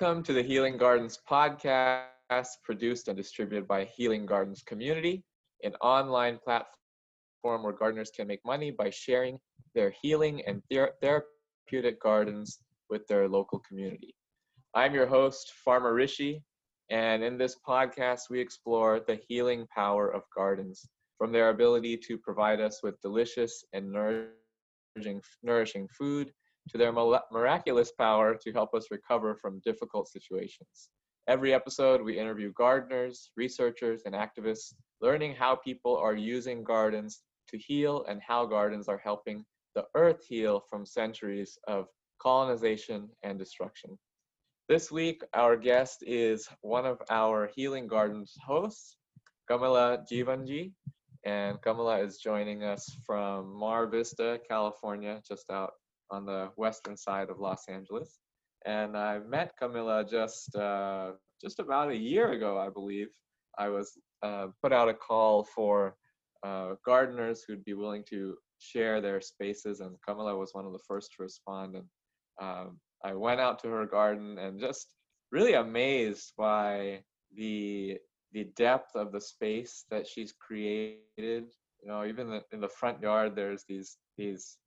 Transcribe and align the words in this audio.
Welcome 0.00 0.22
to 0.22 0.32
the 0.32 0.42
Healing 0.42 0.78
Gardens 0.78 1.18
podcast, 1.30 2.46
produced 2.64 3.08
and 3.08 3.16
distributed 3.18 3.68
by 3.68 3.84
Healing 3.84 4.24
Gardens 4.24 4.62
Community, 4.62 5.22
an 5.62 5.74
online 5.82 6.38
platform 6.42 6.72
where 7.44 7.74
gardeners 7.74 8.10
can 8.10 8.26
make 8.26 8.40
money 8.42 8.70
by 8.70 8.88
sharing 8.88 9.38
their 9.74 9.92
healing 10.00 10.40
and 10.46 10.62
ther- 10.72 10.94
therapeutic 11.02 12.00
gardens 12.00 12.60
with 12.88 13.06
their 13.08 13.28
local 13.28 13.58
community. 13.58 14.14
I'm 14.74 14.94
your 14.94 15.06
host, 15.06 15.52
Farmer 15.62 15.92
Rishi, 15.92 16.42
and 16.88 17.22
in 17.22 17.36
this 17.36 17.58
podcast, 17.68 18.30
we 18.30 18.40
explore 18.40 19.00
the 19.00 19.20
healing 19.28 19.66
power 19.74 20.08
of 20.08 20.22
gardens 20.34 20.88
from 21.18 21.30
their 21.30 21.50
ability 21.50 21.98
to 22.06 22.16
provide 22.16 22.62
us 22.62 22.80
with 22.82 22.98
delicious 23.02 23.62
and 23.74 23.92
nourishing, 23.92 25.20
nourishing 25.42 25.88
food 25.88 26.32
to 26.70 26.78
their 26.78 26.92
miraculous 26.92 27.92
power 27.92 28.36
to 28.36 28.52
help 28.52 28.74
us 28.74 28.90
recover 28.90 29.34
from 29.34 29.60
difficult 29.64 30.08
situations. 30.08 30.90
Every 31.28 31.52
episode, 31.52 32.02
we 32.02 32.18
interview 32.18 32.52
gardeners, 32.52 33.30
researchers, 33.36 34.02
and 34.06 34.14
activists, 34.14 34.74
learning 35.00 35.34
how 35.34 35.56
people 35.56 35.96
are 35.96 36.14
using 36.14 36.62
gardens 36.62 37.22
to 37.48 37.58
heal 37.58 38.04
and 38.08 38.20
how 38.26 38.46
gardens 38.46 38.88
are 38.88 38.98
helping 38.98 39.44
the 39.74 39.84
earth 39.94 40.24
heal 40.26 40.62
from 40.68 40.86
centuries 40.86 41.58
of 41.66 41.86
colonization 42.20 43.08
and 43.22 43.38
destruction. 43.38 43.98
This 44.68 44.90
week, 44.90 45.22
our 45.34 45.56
guest 45.56 46.04
is 46.06 46.48
one 46.60 46.86
of 46.86 47.02
our 47.10 47.50
Healing 47.56 47.88
Gardens 47.88 48.34
hosts, 48.46 48.96
Kamala 49.48 50.04
Jivanji. 50.10 50.72
And 51.24 51.60
Kamala 51.60 51.98
is 51.98 52.16
joining 52.18 52.62
us 52.62 52.96
from 53.04 53.52
Mar 53.52 53.86
Vista, 53.86 54.40
California, 54.48 55.20
just 55.28 55.50
out 55.50 55.72
on 56.10 56.26
the 56.26 56.50
western 56.56 56.96
side 56.96 57.30
of 57.30 57.38
Los 57.38 57.68
Angeles. 57.68 58.18
And 58.66 58.96
I 58.96 59.20
met 59.20 59.56
Kamala 59.58 60.04
just 60.04 60.54
uh, 60.54 61.12
just 61.40 61.58
about 61.58 61.90
a 61.90 61.96
year 61.96 62.32
ago, 62.32 62.58
I 62.58 62.68
believe. 62.68 63.08
I 63.58 63.68
was 63.68 63.98
uh, 64.22 64.48
put 64.62 64.72
out 64.72 64.88
a 64.88 64.94
call 64.94 65.44
for 65.44 65.96
uh, 66.42 66.74
gardeners 66.84 67.42
who'd 67.42 67.64
be 67.64 67.74
willing 67.74 68.04
to 68.10 68.36
share 68.58 69.00
their 69.00 69.20
spaces, 69.20 69.80
and 69.80 69.96
Kamala 70.06 70.36
was 70.36 70.54
one 70.54 70.66
of 70.66 70.72
the 70.72 70.84
first 70.86 71.12
to 71.16 71.22
respond. 71.22 71.76
And 71.76 71.84
um, 72.40 72.78
I 73.04 73.14
went 73.14 73.40
out 73.40 73.58
to 73.60 73.68
her 73.68 73.86
garden 73.86 74.38
and 74.38 74.60
just 74.60 74.94
really 75.32 75.54
amazed 75.54 76.32
by 76.36 77.02
the 77.34 77.98
the 78.32 78.44
depth 78.56 78.94
of 78.94 79.10
the 79.10 79.20
space 79.20 79.84
that 79.90 80.06
she's 80.06 80.32
created. 80.32 81.00
You 81.82 81.88
know, 81.88 82.04
even 82.04 82.40
in 82.52 82.60
the 82.60 82.68
front 82.68 83.00
yard, 83.00 83.34
there's 83.34 83.64
these 83.68 83.96
these 84.18 84.58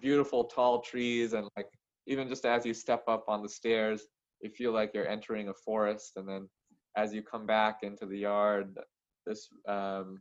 beautiful 0.00 0.44
tall 0.44 0.80
trees 0.80 1.32
and 1.32 1.48
like 1.56 1.66
even 2.06 2.28
just 2.28 2.44
as 2.44 2.66
you 2.66 2.74
step 2.74 3.02
up 3.08 3.24
on 3.28 3.42
the 3.42 3.48
stairs 3.48 4.06
you 4.40 4.50
feel 4.50 4.72
like 4.72 4.92
you're 4.94 5.08
entering 5.08 5.48
a 5.48 5.54
forest 5.54 6.12
and 6.16 6.28
then 6.28 6.48
as 6.96 7.14
you 7.14 7.22
come 7.22 7.46
back 7.46 7.78
into 7.82 8.06
the 8.06 8.18
yard 8.18 8.78
this 9.26 9.48
um, 9.68 10.20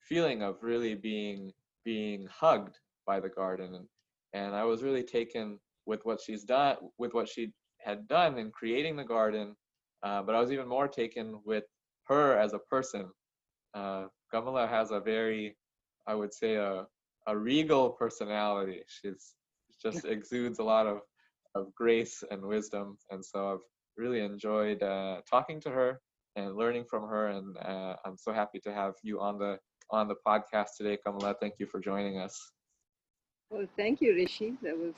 feeling 0.00 0.42
of 0.42 0.56
really 0.62 0.94
being 0.94 1.52
being 1.84 2.26
hugged 2.30 2.78
by 3.06 3.20
the 3.20 3.28
garden 3.28 3.74
and, 3.74 3.86
and 4.32 4.54
i 4.54 4.64
was 4.64 4.82
really 4.82 5.02
taken 5.02 5.58
with 5.86 6.04
what 6.04 6.20
she's 6.20 6.44
done 6.44 6.76
with 6.98 7.14
what 7.14 7.28
she 7.28 7.52
had 7.80 8.06
done 8.08 8.38
in 8.38 8.50
creating 8.50 8.96
the 8.96 9.04
garden 9.04 9.54
uh, 10.02 10.22
but 10.22 10.34
i 10.34 10.40
was 10.40 10.52
even 10.52 10.68
more 10.68 10.88
taken 10.88 11.40
with 11.44 11.64
her 12.08 12.36
as 12.36 12.52
a 12.52 12.58
person. 12.58 13.08
Uh, 13.74 14.06
Kamala 14.30 14.66
has 14.66 14.90
a 14.90 15.00
very 15.00 15.56
i 16.06 16.14
would 16.14 16.32
say 16.34 16.56
a, 16.56 16.86
a 17.26 17.36
regal 17.36 17.90
personality. 17.90 18.82
She's 18.86 19.34
just 19.80 20.04
exudes 20.04 20.58
a 20.58 20.64
lot 20.64 20.86
of 20.86 21.00
of 21.54 21.74
grace 21.74 22.24
and 22.30 22.42
wisdom, 22.42 22.96
and 23.10 23.24
so 23.24 23.52
I've 23.52 23.66
really 23.96 24.20
enjoyed 24.20 24.82
uh, 24.82 25.20
talking 25.30 25.60
to 25.60 25.70
her 25.70 26.00
and 26.36 26.56
learning 26.56 26.84
from 26.88 27.06
her. 27.08 27.28
And 27.28 27.56
uh, 27.58 27.96
I'm 28.04 28.16
so 28.16 28.32
happy 28.32 28.58
to 28.60 28.72
have 28.72 28.94
you 29.02 29.20
on 29.20 29.38
the 29.38 29.58
on 29.90 30.08
the 30.08 30.16
podcast 30.26 30.68
today, 30.78 30.98
Kamala. 31.04 31.34
Thank 31.40 31.54
you 31.58 31.66
for 31.66 31.78
joining 31.80 32.18
us. 32.18 32.38
Well, 33.50 33.66
thank 33.76 34.00
you, 34.00 34.14
Rishi. 34.14 34.54
That 34.62 34.78
was 34.78 34.94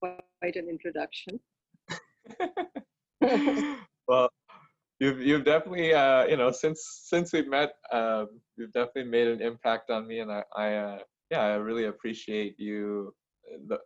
quite 0.00 0.54
an 0.54 0.68
introduction. 0.68 1.40
well, 4.08 4.30
you've 5.00 5.20
you've 5.20 5.44
definitely 5.44 5.92
uh, 5.92 6.24
you 6.26 6.36
know 6.36 6.52
since 6.52 7.02
since 7.04 7.32
we've 7.32 7.48
met, 7.48 7.72
um, 7.92 8.28
you've 8.56 8.72
definitely 8.72 9.10
made 9.10 9.26
an 9.26 9.42
impact 9.42 9.90
on 9.90 10.06
me, 10.06 10.20
and 10.20 10.30
I 10.30 10.44
I 10.56 10.74
uh, 10.74 10.98
yeah, 11.30 11.40
I 11.40 11.54
really 11.54 11.84
appreciate 11.84 12.58
you. 12.58 13.14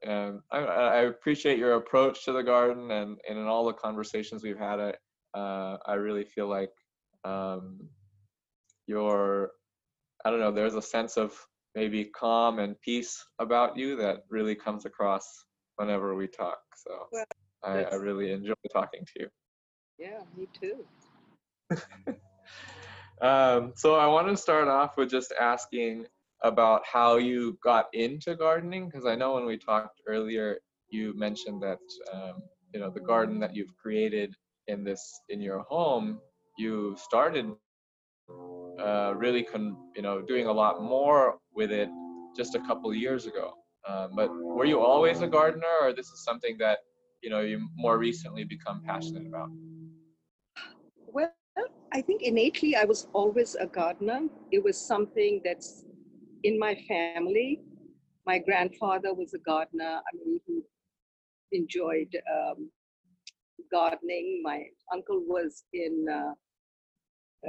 And 0.04 0.40
I, 0.50 0.58
I, 0.58 1.00
appreciate 1.02 1.56
your 1.56 1.74
approach 1.74 2.24
to 2.24 2.32
the 2.32 2.42
garden, 2.42 2.90
and, 2.90 3.16
and 3.28 3.38
in 3.38 3.46
all 3.46 3.64
the 3.64 3.72
conversations 3.72 4.42
we've 4.42 4.58
had, 4.58 4.80
I, 4.80 5.38
uh, 5.38 5.78
I 5.86 5.94
really 5.94 6.24
feel 6.24 6.48
like 6.48 6.70
um, 7.24 7.78
your, 8.88 9.52
I 10.24 10.30
don't 10.30 10.40
know, 10.40 10.50
there's 10.50 10.74
a 10.74 10.82
sense 10.82 11.16
of 11.16 11.32
maybe 11.76 12.06
calm 12.06 12.58
and 12.58 12.80
peace 12.80 13.24
about 13.38 13.76
you 13.76 13.96
that 13.96 14.24
really 14.28 14.56
comes 14.56 14.84
across 14.84 15.44
whenever 15.76 16.14
we 16.16 16.26
talk. 16.26 16.58
So 16.76 17.06
well, 17.12 17.24
I, 17.62 17.84
I 17.84 17.94
really 17.94 18.32
enjoy 18.32 18.54
talking 18.72 19.04
to 19.04 19.22
you. 19.22 19.28
Yeah, 19.98 20.20
me 20.36 20.48
too. 20.60 20.84
um, 23.22 23.72
so 23.76 23.94
I 23.94 24.06
want 24.06 24.28
to 24.28 24.36
start 24.36 24.66
off 24.68 24.96
with 24.96 25.08
just 25.08 25.32
asking 25.40 26.06
about 26.42 26.82
how 26.84 27.16
you 27.16 27.58
got 27.62 27.86
into 27.92 28.34
gardening 28.34 28.86
because 28.86 29.06
I 29.06 29.14
know 29.14 29.34
when 29.34 29.46
we 29.46 29.56
talked 29.56 30.00
earlier, 30.06 30.58
you 30.90 31.16
mentioned 31.16 31.62
that 31.62 31.78
um, 32.12 32.42
you 32.74 32.80
know 32.80 32.90
the 32.90 33.00
garden 33.00 33.38
that 33.40 33.54
you've 33.54 33.74
created 33.76 34.34
in 34.68 34.84
this 34.84 35.20
in 35.28 35.40
your 35.40 35.60
home, 35.68 36.20
you 36.58 36.96
started 36.98 37.46
uh, 38.80 39.14
really 39.16 39.42
con- 39.42 39.76
you 39.96 40.02
know 40.02 40.22
doing 40.22 40.46
a 40.46 40.52
lot 40.52 40.82
more 40.82 41.38
with 41.54 41.70
it 41.70 41.88
just 42.36 42.54
a 42.54 42.60
couple 42.60 42.92
years 42.94 43.26
ago. 43.26 43.52
Um, 43.88 44.12
but 44.14 44.30
were 44.32 44.64
you 44.64 44.80
always 44.80 45.22
a 45.22 45.26
gardener, 45.26 45.74
or 45.82 45.92
this 45.92 46.06
is 46.06 46.24
something 46.24 46.56
that 46.58 46.78
you 47.22 47.30
know 47.30 47.40
you 47.40 47.68
more 47.76 47.98
recently 47.98 48.44
become 48.44 48.82
passionate 48.86 49.26
about? 49.26 49.50
Well, 51.06 51.32
I 51.92 52.00
think 52.00 52.22
innately 52.22 52.74
I 52.76 52.84
was 52.84 53.06
always 53.12 53.54
a 53.54 53.66
gardener. 53.66 54.28
It 54.50 54.62
was 54.64 54.78
something 54.78 55.40
that's 55.44 55.84
in 56.44 56.58
my 56.58 56.74
family, 56.88 57.60
my 58.26 58.38
grandfather 58.38 59.14
was 59.14 59.34
a 59.34 59.38
gardener. 59.38 60.00
I 60.00 60.16
mean, 60.16 60.40
he 60.46 60.62
enjoyed 61.52 62.14
um, 62.32 62.70
gardening. 63.70 64.40
My 64.42 64.64
uncle 64.92 65.22
was 65.26 65.64
in 65.72 66.06
uh, 66.10 66.34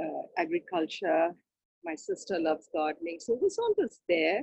uh, 0.00 0.22
agriculture. 0.38 1.30
My 1.84 1.94
sister 1.94 2.38
loves 2.38 2.68
gardening. 2.74 3.18
So 3.20 3.34
it 3.34 3.42
was 3.42 3.58
always 3.58 4.00
there. 4.08 4.42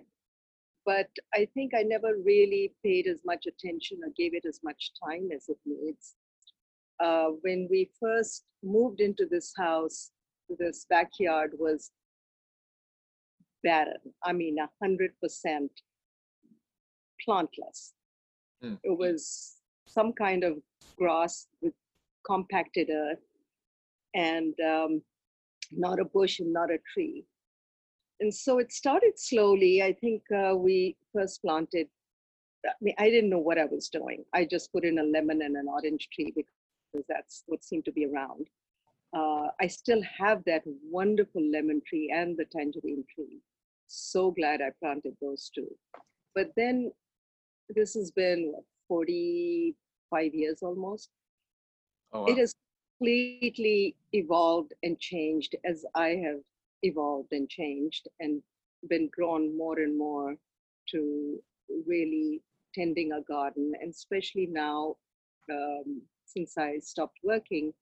But 0.85 1.09
I 1.33 1.47
think 1.53 1.73
I 1.75 1.83
never 1.83 2.15
really 2.25 2.73
paid 2.83 3.07
as 3.07 3.21
much 3.25 3.45
attention 3.45 3.99
or 4.03 4.11
gave 4.17 4.33
it 4.33 4.45
as 4.47 4.61
much 4.63 4.91
time 5.05 5.29
as 5.35 5.47
it 5.47 5.57
needs. 5.65 6.15
Uh, 6.99 7.29
when 7.41 7.67
we 7.69 7.89
first 7.99 8.45
moved 8.63 8.99
into 8.99 9.25
this 9.29 9.53
house, 9.57 10.11
this 10.59 10.85
backyard 10.89 11.51
was 11.57 11.91
barren. 13.63 14.01
I 14.23 14.33
mean, 14.33 14.57
a 14.59 14.69
hundred 14.81 15.11
percent 15.21 15.71
plantless. 17.27 17.93
Mm. 18.63 18.79
It 18.83 18.97
was 18.97 19.57
some 19.87 20.13
kind 20.13 20.43
of 20.43 20.57
grass 20.97 21.47
with 21.61 21.73
compacted 22.25 22.89
earth, 22.89 23.25
and 24.13 24.53
um, 24.61 25.01
not 25.71 25.99
a 25.99 26.05
bush 26.05 26.39
and 26.39 26.53
not 26.53 26.71
a 26.71 26.77
tree. 26.93 27.25
And 28.19 28.33
so 28.33 28.59
it 28.59 28.71
started 28.71 29.13
slowly. 29.17 29.81
I 29.81 29.93
think 29.93 30.21
uh, 30.31 30.55
we 30.55 30.95
first 31.13 31.41
planted. 31.41 31.87
I 32.65 32.73
mean, 32.79 32.93
I 32.99 33.09
didn't 33.09 33.31
know 33.31 33.39
what 33.39 33.57
I 33.57 33.65
was 33.65 33.89
doing. 33.89 34.23
I 34.33 34.45
just 34.45 34.71
put 34.71 34.85
in 34.85 34.99
a 34.99 35.03
lemon 35.03 35.41
and 35.41 35.55
an 35.55 35.67
orange 35.67 36.07
tree 36.13 36.31
because 36.35 37.05
that's 37.09 37.43
what 37.47 37.63
seemed 37.63 37.85
to 37.85 37.91
be 37.91 38.05
around. 38.05 38.47
Uh, 39.17 39.47
I 39.59 39.67
still 39.67 40.01
have 40.19 40.43
that 40.45 40.61
wonderful 40.89 41.41
lemon 41.51 41.81
tree 41.87 42.13
and 42.15 42.37
the 42.37 42.45
tangerine 42.45 43.03
tree 43.13 43.41
so 43.91 44.31
glad 44.31 44.61
I 44.61 44.71
planted 44.79 45.15
those 45.21 45.51
two. 45.53 45.67
But 46.33 46.51
then 46.55 46.91
this 47.69 47.93
has 47.93 48.11
been 48.11 48.51
what, 48.53 48.63
45 48.87 50.33
years 50.33 50.59
almost. 50.61 51.09
Oh, 52.13 52.21
wow. 52.21 52.27
It 52.27 52.37
has 52.37 52.53
completely 52.97 53.95
evolved 54.13 54.73
and 54.83 54.99
changed 54.99 55.55
as 55.65 55.85
I 55.95 56.09
have 56.25 56.39
evolved 56.83 57.31
and 57.31 57.49
changed 57.49 58.07
and 58.19 58.41
been 58.89 59.09
drawn 59.17 59.55
more 59.57 59.79
and 59.79 59.97
more 59.97 60.35
to 60.89 61.39
really 61.87 62.41
tending 62.75 63.13
a 63.13 63.21
garden. 63.21 63.73
And 63.81 63.91
especially 63.91 64.47
now, 64.47 64.97
um, 65.49 66.01
since 66.25 66.57
I 66.57 66.79
stopped 66.79 67.19
working, 67.23 67.73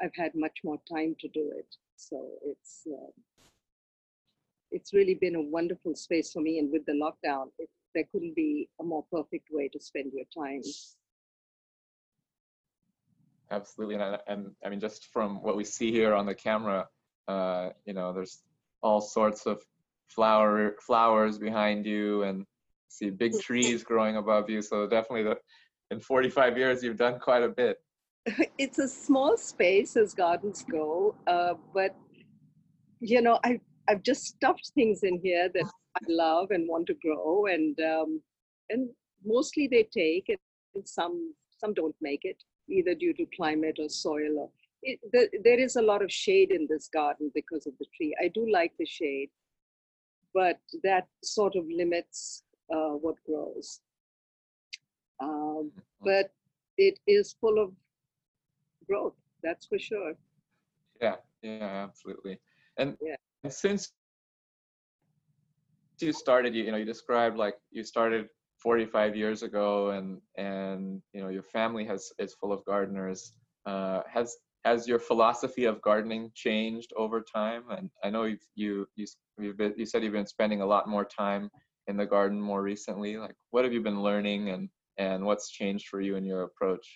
I've 0.00 0.14
had 0.14 0.32
much 0.34 0.58
more 0.64 0.78
time 0.88 1.16
to 1.20 1.28
do 1.28 1.52
it. 1.56 1.76
So 1.96 2.30
it's 2.44 2.82
uh, 2.86 3.10
it's 4.70 4.92
really 4.92 5.14
been 5.14 5.36
a 5.36 5.42
wonderful 5.42 5.94
space 5.94 6.32
for 6.32 6.40
me. 6.40 6.58
And 6.58 6.70
with 6.70 6.84
the 6.86 6.92
lockdown, 6.92 7.46
it, 7.58 7.68
there 7.94 8.04
couldn't 8.12 8.34
be 8.34 8.68
a 8.80 8.84
more 8.84 9.04
perfect 9.10 9.48
way 9.50 9.68
to 9.68 9.80
spend 9.80 10.12
your 10.12 10.24
time. 10.36 10.62
absolutely. 13.50 13.96
And, 13.96 14.18
and 14.26 14.50
I 14.64 14.68
mean, 14.68 14.80
just 14.80 15.06
from 15.12 15.42
what 15.42 15.56
we 15.56 15.64
see 15.64 15.90
here 15.90 16.14
on 16.14 16.26
the 16.26 16.34
camera, 16.34 16.88
uh, 17.28 17.70
you 17.84 17.94
know, 17.94 18.12
there's 18.12 18.42
all 18.82 19.00
sorts 19.00 19.46
of 19.46 19.62
flower 20.08 20.76
flowers 20.80 21.38
behind 21.38 21.84
you 21.86 22.22
and 22.22 22.44
see 22.88 23.10
big 23.10 23.38
trees 23.40 23.82
growing 23.82 24.16
above 24.16 24.50
you. 24.50 24.62
So 24.62 24.86
definitely 24.86 25.24
the, 25.24 25.36
in 25.90 26.00
45 26.00 26.58
years, 26.58 26.82
you've 26.82 26.96
done 26.96 27.18
quite 27.18 27.42
a 27.42 27.48
bit. 27.48 27.78
It's 28.58 28.78
a 28.78 28.88
small 28.88 29.36
space 29.36 29.96
as 29.96 30.12
gardens 30.12 30.64
go, 30.68 31.14
uh, 31.28 31.54
but 31.72 31.94
you 33.00 33.20
know, 33.22 33.38
I, 33.44 33.60
I've 33.88 34.02
just 34.02 34.24
stuffed 34.24 34.72
things 34.74 35.00
in 35.02 35.20
here 35.22 35.48
that 35.54 35.64
I 35.96 36.00
love 36.08 36.50
and 36.50 36.68
want 36.68 36.86
to 36.88 36.94
grow 36.94 37.46
and, 37.46 37.78
um, 37.80 38.20
and 38.70 38.88
mostly 39.24 39.68
they 39.68 39.88
take 39.96 40.28
and 40.28 40.86
some, 40.86 41.34
some 41.58 41.74
don't 41.74 41.94
make 42.00 42.24
it 42.24 42.42
either 42.68 42.94
due 42.94 43.14
to 43.14 43.26
climate 43.36 43.76
or 43.78 43.88
soil 43.88 44.38
or 44.38 44.50
it, 44.82 45.00
the, 45.12 45.28
there 45.42 45.58
is 45.58 45.76
a 45.76 45.82
lot 45.82 46.02
of 46.02 46.12
shade 46.12 46.50
in 46.50 46.66
this 46.68 46.88
garden 46.92 47.30
because 47.34 47.66
of 47.66 47.72
the 47.78 47.86
tree. 47.96 48.14
I 48.22 48.28
do 48.28 48.50
like 48.50 48.72
the 48.78 48.86
shade, 48.86 49.30
but 50.34 50.60
that 50.84 51.06
sort 51.24 51.56
of 51.56 51.64
limits 51.68 52.44
uh, 52.72 52.90
what 52.90 53.16
grows. 53.24 53.80
Um, 55.20 55.72
but 56.02 56.30
it 56.76 56.98
is 57.06 57.34
full 57.40 57.58
of 57.58 57.72
growth, 58.86 59.14
that's 59.42 59.66
for 59.66 59.78
sure. 59.78 60.12
Yeah, 61.00 61.16
yeah, 61.42 61.86
absolutely. 61.88 62.38
And, 62.76 62.96
Yeah. 63.00 63.16
And 63.46 63.52
since 63.52 63.92
you 66.00 66.12
started, 66.12 66.52
you, 66.52 66.64
you 66.64 66.72
know, 66.72 66.78
you 66.78 66.84
described 66.84 67.36
like 67.36 67.54
you 67.70 67.84
started 67.84 68.26
45 68.58 69.14
years 69.14 69.44
ago, 69.44 69.90
and 69.90 70.20
and 70.36 71.00
you 71.12 71.20
know 71.22 71.28
your 71.28 71.44
family 71.44 71.84
has 71.84 72.10
is 72.18 72.34
full 72.34 72.52
of 72.52 72.64
gardeners. 72.64 73.34
Uh, 73.64 74.00
has 74.12 74.36
has 74.64 74.88
your 74.88 74.98
philosophy 74.98 75.64
of 75.64 75.80
gardening 75.80 76.32
changed 76.34 76.92
over 76.96 77.20
time? 77.22 77.62
And 77.70 77.88
I 78.02 78.10
know 78.10 78.24
you've, 78.24 78.48
you 78.56 78.88
you 78.96 79.06
you've 79.38 79.56
been, 79.56 79.74
you 79.76 79.86
said 79.86 80.02
you've 80.02 80.12
been 80.20 80.26
spending 80.26 80.60
a 80.60 80.66
lot 80.66 80.88
more 80.88 81.04
time 81.04 81.48
in 81.86 81.96
the 81.96 82.04
garden 82.04 82.40
more 82.40 82.62
recently. 82.62 83.16
Like, 83.16 83.36
what 83.52 83.62
have 83.62 83.72
you 83.72 83.80
been 83.80 84.02
learning, 84.02 84.48
and 84.48 84.68
and 84.98 85.24
what's 85.24 85.52
changed 85.52 85.86
for 85.86 86.00
you 86.00 86.16
in 86.16 86.24
your 86.24 86.42
approach? 86.42 86.86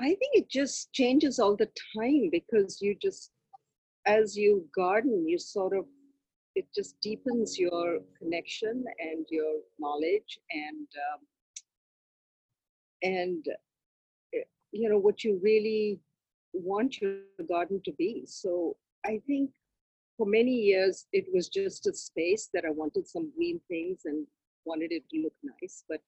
I 0.00 0.08
think 0.08 0.32
it 0.32 0.50
just 0.50 0.92
changes 0.92 1.38
all 1.38 1.56
the 1.56 1.70
time 1.96 2.30
because 2.30 2.80
you 2.80 2.96
just, 3.00 3.32
as 4.06 4.36
you 4.36 4.66
garden, 4.74 5.28
you 5.28 5.38
sort 5.38 5.76
of, 5.76 5.84
it 6.54 6.66
just 6.74 7.00
deepens 7.00 7.58
your 7.58 8.00
connection 8.18 8.84
and 8.98 9.26
your 9.30 9.60
knowledge 9.78 10.38
and, 10.50 10.88
um, 11.12 11.26
and, 13.02 13.44
uh, 14.34 14.44
you 14.72 14.88
know, 14.88 14.98
what 14.98 15.24
you 15.24 15.40
really 15.42 16.00
want 16.52 17.00
your 17.00 17.12
garden 17.48 17.80
to 17.84 17.92
be. 17.92 18.24
So 18.26 18.76
I 19.04 19.20
think 19.26 19.50
for 20.16 20.26
many 20.26 20.52
years, 20.52 21.06
it 21.12 21.26
was 21.32 21.48
just 21.48 21.86
a 21.86 21.94
space 21.94 22.48
that 22.52 22.64
I 22.64 22.70
wanted 22.70 23.06
some 23.06 23.30
green 23.36 23.60
things 23.68 24.02
and 24.04 24.26
wanted 24.64 24.92
it 24.92 25.04
to 25.10 25.20
look 25.22 25.34
nice. 25.42 25.84
But 25.88 26.00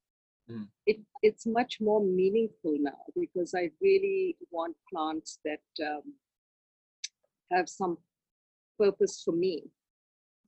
Mm. 0.50 0.68
it, 0.86 0.98
it's 1.22 1.46
much 1.46 1.80
more 1.80 2.02
meaningful 2.04 2.76
now 2.80 2.98
because 3.18 3.54
I 3.54 3.70
really 3.80 4.36
want 4.50 4.76
plants 4.92 5.38
that 5.44 5.62
um, 5.86 6.14
have 7.52 7.68
some 7.68 7.98
purpose 8.78 9.22
for 9.24 9.32
me. 9.32 9.64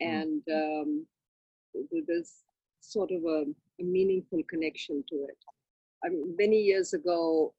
Mm. 0.02 0.22
And 0.22 0.42
um, 0.52 1.06
there's 2.06 2.32
sort 2.80 3.10
of 3.10 3.24
a, 3.24 3.44
a 3.80 3.84
meaningful 3.84 4.40
connection 4.48 5.04
to 5.08 5.16
it. 5.16 5.38
I 6.04 6.10
mean, 6.10 6.34
many 6.38 6.60
years 6.60 6.92
ago, 6.92 7.54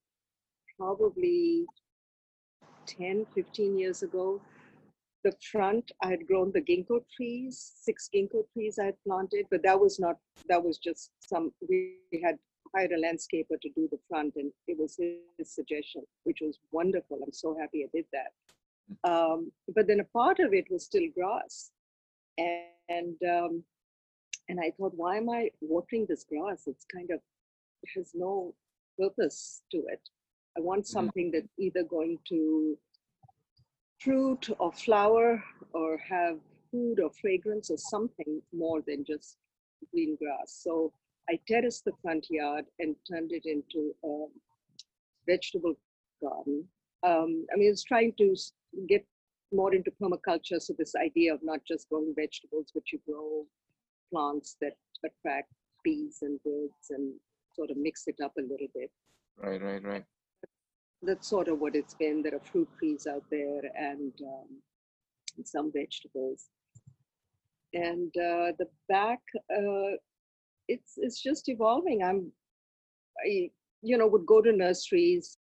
probably 0.78 1.66
10, 2.86 3.26
15 3.34 3.78
years 3.78 4.04
ago, 4.04 4.42
the 5.24 5.34
front, 5.52 5.92
I 6.04 6.10
had 6.12 6.28
grown 6.28 6.52
the 6.52 6.62
ginkgo 6.62 7.04
trees, 7.16 7.74
six 7.82 8.08
ginkgo 8.14 8.44
trees 8.54 8.78
I 8.80 8.86
had 8.86 9.04
planted, 9.08 9.48
but 9.50 9.64
that 9.64 9.80
was 9.80 10.00
not, 10.00 10.18
that 10.48 10.64
was 10.64 10.78
just 10.78 11.10
some, 11.20 11.52
we 11.68 11.96
had 12.24 12.38
hired 12.76 12.92
a 12.92 13.02
landscaper 13.02 13.60
to 13.60 13.70
do 13.76 13.88
the 13.92 13.98
front 14.08 14.34
and 14.36 14.52
it 14.68 14.78
was 14.78 14.98
his 14.98 15.52
suggestion, 15.52 16.04
which 16.26 16.40
was 16.42 16.60
wonderful. 16.72 17.20
I'm 17.26 17.34
so 17.34 17.58
happy 17.60 17.84
I 17.84 17.90
did 17.92 18.06
that. 18.14 18.34
Um, 19.04 19.52
but 19.74 19.88
then 19.88 20.00
a 20.00 20.18
part 20.18 20.40
of 20.40 20.54
it 20.54 20.66
was 20.70 20.86
still 20.86 21.08
grass. 21.16 21.72
And, 22.38 23.18
um, 23.24 23.64
and 24.50 24.60
I 24.60 24.72
thought, 24.78 24.94
why 24.96 25.18
am 25.18 25.30
I 25.30 25.50
watering 25.62 26.06
this 26.08 26.24
grass? 26.24 26.64
It's 26.68 26.86
kind 26.94 27.10
of, 27.12 27.20
it 27.84 27.90
has 27.96 28.12
no 28.14 28.54
purpose 29.00 29.62
to 29.72 29.78
it. 29.88 30.02
I 30.58 30.62
want 30.62 30.88
something 30.88 31.32
that's 31.32 31.54
either 31.60 31.84
going 31.84 32.20
to 32.30 32.78
fruit 34.00 34.50
or 34.60 34.72
flower 34.72 35.44
or 35.74 35.98
have 35.98 36.38
food 36.72 37.00
or 37.00 37.10
fragrance 37.22 37.70
or 37.70 37.78
something 37.78 38.42
more 38.54 38.82
than 38.86 39.04
just 39.04 39.38
green 39.92 40.18
grass. 40.22 40.62
So 40.64 40.94
I 41.30 41.40
terraced 41.48 41.86
the 41.86 41.92
front 42.02 42.28
yard 42.30 42.66
and 42.80 42.96
turned 43.10 43.32
it 43.32 43.46
into 43.46 43.94
a 44.04 44.26
vegetable 45.28 45.74
garden. 46.22 46.66
Um, 47.04 47.46
I 47.52 47.58
mean, 47.58 47.72
it's 47.72 47.84
trying 47.84 48.14
to 48.18 48.36
get 48.88 49.06
more 49.52 49.74
into 49.74 49.92
permaculture. 50.02 50.60
So 50.60 50.74
this 50.78 50.94
idea 50.96 51.34
of 51.34 51.40
not 51.44 51.60
just 51.68 51.90
growing 51.90 52.14
vegetables, 52.18 52.72
but 52.74 52.84
you 52.92 53.00
grow 53.08 53.46
plants 54.12 54.58
that 54.62 54.74
attract 55.06 55.52
bees 55.84 56.20
and 56.22 56.40
birds 56.44 56.90
and 56.90 57.14
sort 57.56 57.72
of 57.72 57.78
mix 57.78 58.04
it 58.08 58.16
up 58.24 58.34
a 58.38 58.42
little 58.42 58.68
bit 58.74 58.92
Right, 59.38 59.62
right, 59.62 59.84
right. 59.84 60.04
that's 61.02 61.28
sort 61.28 61.48
of 61.48 61.60
what 61.60 61.76
it's 61.76 61.94
been. 61.94 62.24
There 62.24 62.36
are 62.36 62.52
fruit 62.52 62.70
trees 62.80 63.06
out 63.08 63.24
there 63.30 63.62
and 63.78 64.14
um, 64.22 65.44
some 65.44 65.72
vegetables. 65.74 66.50
And 67.74 68.08
uh, 68.16 68.54
the 68.58 68.68
back, 68.88 69.20
uh, 69.54 69.98
it's 70.68 70.94
it's 70.98 71.22
just 71.22 71.50
evolving. 71.50 72.02
I'm, 72.04 72.32
I 73.26 73.50
you 73.82 73.98
know 73.98 74.08
would 74.08 74.26
go 74.26 74.42
to 74.42 74.54
nurseries, 74.54 75.38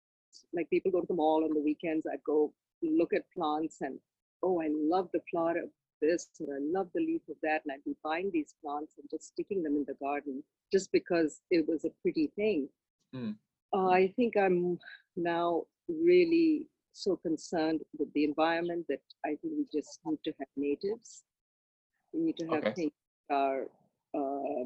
like 0.54 0.70
people 0.72 0.92
go 0.92 1.02
to 1.02 1.08
the 1.08 1.14
mall 1.14 1.44
on 1.44 1.54
the 1.54 1.62
weekends. 1.62 2.08
I'd 2.12 2.24
go 2.26 2.52
look 2.92 3.14
at 3.14 3.30
plants 3.36 3.82
and 3.82 4.00
oh, 4.44 4.62
I 4.62 4.70
love 4.72 5.10
the 5.14 5.22
flower 5.32 5.58
of 5.58 5.70
this 6.02 6.30
or 6.40 6.56
I 6.56 6.60
love 6.62 6.90
the 6.94 7.02
leaf 7.02 7.22
of 7.30 7.36
that, 7.44 7.62
and 7.64 7.72
I'd 7.74 7.84
be 7.86 7.96
buying 8.04 8.30
these 8.34 8.56
plants 8.64 8.94
and 8.98 9.10
just 9.10 9.28
sticking 9.28 9.64
them 9.64 9.76
in 9.76 9.86
the 9.88 9.94
garden 9.96 10.44
just 10.72 10.92
because 10.92 11.42
it 11.50 11.68
was 11.68 11.86
a 11.86 11.92
pretty 12.02 12.32
thing. 12.36 12.70
Hmm. 13.14 13.32
Uh, 13.74 13.90
I 13.90 14.14
think 14.16 14.36
I'm 14.38 14.80
now 15.16 15.64
really 15.88 16.68
so 16.92 17.16
concerned 17.16 17.82
with 17.98 18.12
the 18.14 18.24
environment 18.24 18.86
that 18.90 19.02
I 19.26 19.30
think 19.30 19.54
we 19.58 19.66
just 19.74 20.00
need 20.06 20.20
to 20.26 20.34
have 20.40 20.48
natives. 20.56 21.24
We 22.14 22.22
need 22.22 22.38
to 22.38 22.46
have 22.48 22.66
Okay. 22.66 22.74
things 22.74 22.92
that 23.30 23.36
are 23.36 23.64
uh, 24.16 24.66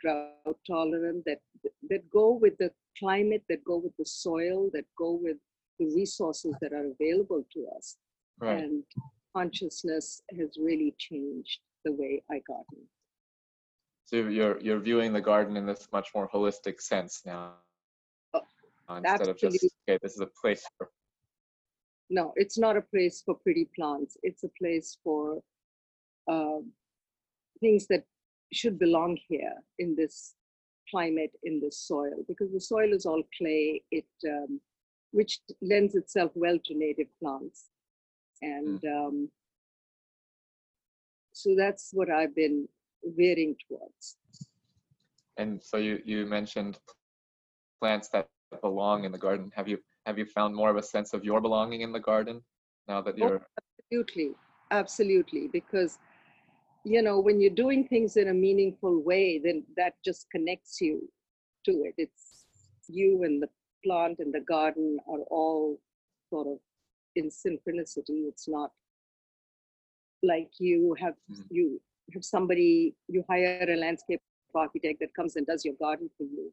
drought 0.00 0.56
tolerant, 0.66 1.24
that 1.26 1.40
that 1.90 2.10
go 2.10 2.32
with 2.32 2.56
the 2.58 2.70
climate, 2.98 3.42
that 3.48 3.64
go 3.64 3.76
with 3.76 3.96
the 3.98 4.04
soil, 4.04 4.70
that 4.72 4.84
go 4.98 5.12
with 5.12 5.36
the 5.78 5.86
resources 5.94 6.54
that 6.60 6.72
are 6.72 6.86
available 6.98 7.44
to 7.52 7.66
us. 7.76 7.96
Right. 8.38 8.62
And 8.62 8.84
consciousness 9.36 10.22
has 10.38 10.56
really 10.58 10.94
changed 10.98 11.60
the 11.84 11.92
way 11.92 12.22
I 12.30 12.40
garden. 12.46 12.88
So 14.04 14.16
you're 14.16 14.60
you're 14.60 14.80
viewing 14.80 15.12
the 15.12 15.20
garden 15.20 15.56
in 15.56 15.66
this 15.66 15.88
much 15.92 16.10
more 16.14 16.28
holistic 16.28 16.80
sense 16.80 17.22
now, 17.24 17.54
Oh, 18.34 18.40
uh, 18.88 18.96
instead 18.96 19.28
of 19.28 19.38
just 19.38 19.64
okay, 19.88 19.98
this 20.02 20.14
is 20.14 20.20
a 20.20 20.28
place 20.40 20.64
for 20.76 20.90
No, 22.10 22.32
it's 22.36 22.58
not 22.58 22.76
a 22.76 22.82
place 22.82 23.22
for 23.24 23.34
pretty 23.34 23.68
plants. 23.74 24.16
It's 24.22 24.44
a 24.44 24.50
place 24.60 24.98
for 25.02 25.40
um, 26.28 26.70
things 27.60 27.86
that 27.88 28.04
should 28.52 28.78
belong 28.78 29.18
here 29.28 29.54
in 29.78 29.96
this 29.96 30.34
climate, 30.90 31.32
in 31.44 31.60
this 31.60 31.78
soil, 31.78 32.24
because 32.28 32.52
the 32.52 32.60
soil 32.60 32.92
is 32.92 33.06
all 33.06 33.22
clay, 33.38 33.82
it 33.90 34.06
um, 34.28 34.60
which 35.14 35.38
lends 35.62 35.94
itself 35.94 36.32
well 36.34 36.58
to 36.64 36.74
native 36.74 37.06
plants. 37.22 37.70
And 38.42 38.82
um, 38.84 39.30
so 41.32 41.54
that's 41.56 41.90
what 41.92 42.10
I've 42.10 42.34
been 42.34 42.68
veering 43.04 43.54
towards. 43.68 44.16
And 45.36 45.62
so 45.62 45.76
you 45.76 46.00
you 46.04 46.26
mentioned 46.26 46.78
plants 47.80 48.08
that 48.08 48.28
belong 48.60 49.04
in 49.04 49.12
the 49.12 49.18
garden. 49.26 49.52
Have 49.54 49.68
you 49.68 49.78
have 50.04 50.18
you 50.18 50.26
found 50.26 50.54
more 50.54 50.70
of 50.70 50.76
a 50.76 50.82
sense 50.82 51.14
of 51.14 51.24
your 51.24 51.40
belonging 51.40 51.82
in 51.82 51.92
the 51.92 52.00
garden 52.00 52.42
now 52.88 53.00
that 53.02 53.14
Oh, 53.20 53.28
you're 53.28 53.42
Absolutely, 53.90 54.30
absolutely. 54.72 55.48
Because, 55.52 55.98
you 56.84 57.02
know, 57.02 57.20
when 57.20 57.40
you're 57.40 57.62
doing 57.64 57.86
things 57.86 58.16
in 58.16 58.28
a 58.28 58.34
meaningful 58.34 59.02
way, 59.02 59.40
then 59.42 59.64
that 59.76 59.94
just 60.04 60.26
connects 60.30 60.80
you 60.80 61.08
to 61.66 61.72
it. 61.84 61.94
It's 61.98 62.46
you 62.88 63.22
and 63.22 63.40
the 63.42 63.48
plant 63.84 64.18
and 64.20 64.34
the 64.34 64.40
garden 64.40 64.98
are 65.08 65.20
all 65.30 65.78
sort 66.30 66.48
of 66.48 66.58
in 67.16 67.28
synchronicity. 67.30 68.28
It's 68.28 68.48
not 68.48 68.72
like 70.22 70.50
you 70.58 70.94
have 71.00 71.14
Mhm. 71.30 71.50
you 71.50 71.80
have 72.14 72.24
somebody 72.24 72.94
you 73.08 73.24
hire 73.28 73.54
a 73.54 73.76
landscape 73.76 74.10
architect 74.22 75.00
that 75.00 75.14
comes 75.14 75.36
and 75.36 75.46
does 75.46 75.64
your 75.64 75.74
garden 75.74 76.10
for 76.18 76.24
you. 76.24 76.52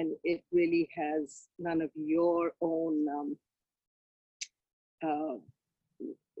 and 0.00 0.12
it 0.32 0.42
really 0.52 0.88
has 0.96 1.48
none 1.58 1.80
of 1.82 1.90
your 2.10 2.52
own 2.60 2.94
um, 3.16 3.30
uh, 5.02 5.36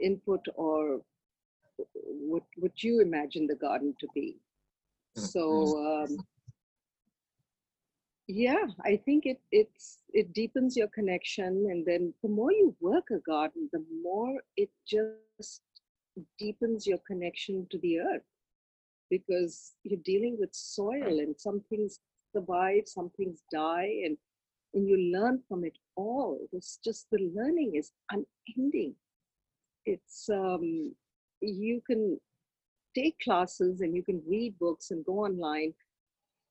input 0.00 0.44
or 0.56 1.00
what 2.30 2.42
what 2.56 2.82
you 2.82 3.00
imagine 3.00 3.46
the 3.46 3.54
garden 3.56 3.94
to 4.00 4.08
be. 4.14 4.36
So 5.14 5.42
um, 5.88 6.20
yeah, 8.30 8.66
I 8.84 8.96
think 9.04 9.26
it 9.26 9.40
it's 9.50 9.98
it 10.12 10.32
deepens 10.32 10.76
your 10.76 10.88
connection, 10.88 11.66
and 11.70 11.84
then 11.86 12.14
the 12.22 12.28
more 12.28 12.52
you 12.52 12.76
work 12.80 13.06
a 13.10 13.18
garden, 13.18 13.68
the 13.72 13.84
more 14.02 14.40
it 14.56 14.70
just 14.86 15.62
deepens 16.38 16.86
your 16.86 16.98
connection 17.06 17.66
to 17.70 17.78
the 17.78 18.00
earth 18.00 18.22
because 19.10 19.74
you're 19.82 20.00
dealing 20.04 20.36
with 20.38 20.54
soil 20.54 21.18
and 21.20 21.34
some 21.38 21.60
things 21.68 22.00
survive, 22.32 22.82
some 22.86 23.10
things 23.16 23.42
die, 23.52 23.90
and 24.04 24.16
and 24.74 24.88
you 24.88 24.96
learn 25.12 25.40
from 25.48 25.64
it 25.64 25.76
all. 25.96 26.38
It's 26.52 26.78
just 26.84 27.06
the 27.10 27.32
learning 27.34 27.72
is 27.74 27.92
unending. 28.12 28.94
It's 29.86 30.28
um, 30.30 30.94
you 31.40 31.82
can 31.86 32.20
take 32.96 33.18
classes 33.20 33.80
and 33.80 33.94
you 33.94 34.02
can 34.02 34.22
read 34.28 34.58
books 34.58 34.90
and 34.90 35.04
go 35.04 35.24
online, 35.24 35.74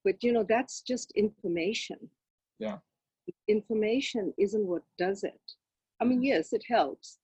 but 0.03 0.24
you 0.24 0.32
know 0.32 0.44
that's 0.48 0.82
just 0.82 1.12
information. 1.15 1.98
Yeah. 2.60 2.77
Information 3.48 4.34
isn't 4.38 4.65
what 4.65 4.84
does 4.98 5.24
it. 5.24 5.41
I 6.01 6.06
mean, 6.06 6.24
yes, 6.24 6.53
it 6.53 6.63
helps 6.68 7.20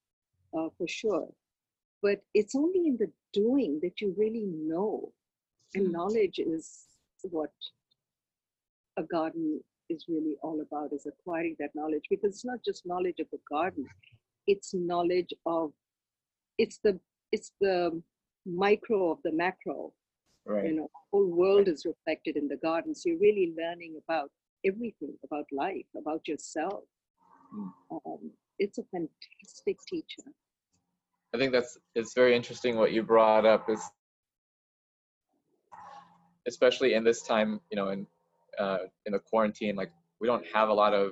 uh, 0.58 0.70
for 0.78 0.88
sure, 0.88 1.30
but 2.02 2.22
it's 2.34 2.56
only 2.56 2.88
in 2.88 2.98
the 2.98 3.12
doing 3.34 3.80
that 3.82 4.02
you 4.02 4.14
really 4.18 4.46
know, 4.46 5.12
and 5.74 5.88
Mhm. 5.88 5.92
knowledge 5.92 6.40
is 6.40 6.86
what 7.24 7.54
a 8.98 9.04
garden 9.04 9.64
is 9.90 10.06
really 10.08 10.36
all 10.42 10.62
about 10.62 10.94
is 10.94 11.06
acquiring 11.06 11.56
that 11.60 11.76
knowledge 11.76 12.06
because 12.10 12.34
it's 12.34 12.46
not 12.46 12.64
just 12.64 12.86
knowledge 12.86 13.20
of 13.20 13.30
the 13.32 13.40
garden 13.50 13.86
it's 14.48 14.74
knowledge 14.74 15.34
of 15.46 15.74
it's 16.58 16.80
the 16.84 17.00
it's 17.32 17.52
the 17.62 18.02
micro 18.46 19.12
of 19.12 19.20
the 19.24 19.32
macro 19.32 19.94
Right. 20.46 20.66
you 20.66 20.76
know 20.76 20.90
whole 21.12 21.26
world 21.28 21.68
is 21.68 21.86
reflected 21.86 22.38
in 22.38 22.48
the 22.48 22.58
garden 22.58 22.94
so 22.94 23.10
you're 23.10 23.20
really 23.20 23.54
learning 23.58 24.00
about 24.08 24.30
everything 24.66 25.14
about 25.24 25.46
life 25.52 25.88
about 25.98 26.28
yourself 26.28 26.84
Mm. 27.54 27.72
um, 27.92 28.32
it's 28.58 28.80
a 28.80 28.84
fantastic 28.92 29.78
teacher 29.88 30.24
I 31.34 31.38
think 31.38 31.52
that's 31.52 31.78
it's 31.94 32.14
very 32.14 32.36
interesting 32.36 32.78
what 32.78 32.92
you 32.92 33.04
brought 33.04 33.46
up 33.46 33.70
is 33.70 33.82
especially 36.48 36.94
in 36.94 37.04
this 37.04 37.22
time, 37.24 37.60
you 37.72 37.76
know, 37.76 37.90
in 37.90 38.08
uh, 38.60 38.78
in 39.06 39.14
the 39.14 39.20
quarantine, 39.20 39.76
like 39.76 39.92
we 40.22 40.28
don't 40.28 40.46
have 40.54 40.70
a 40.70 40.74
lot 40.74 40.94
of 40.94 41.12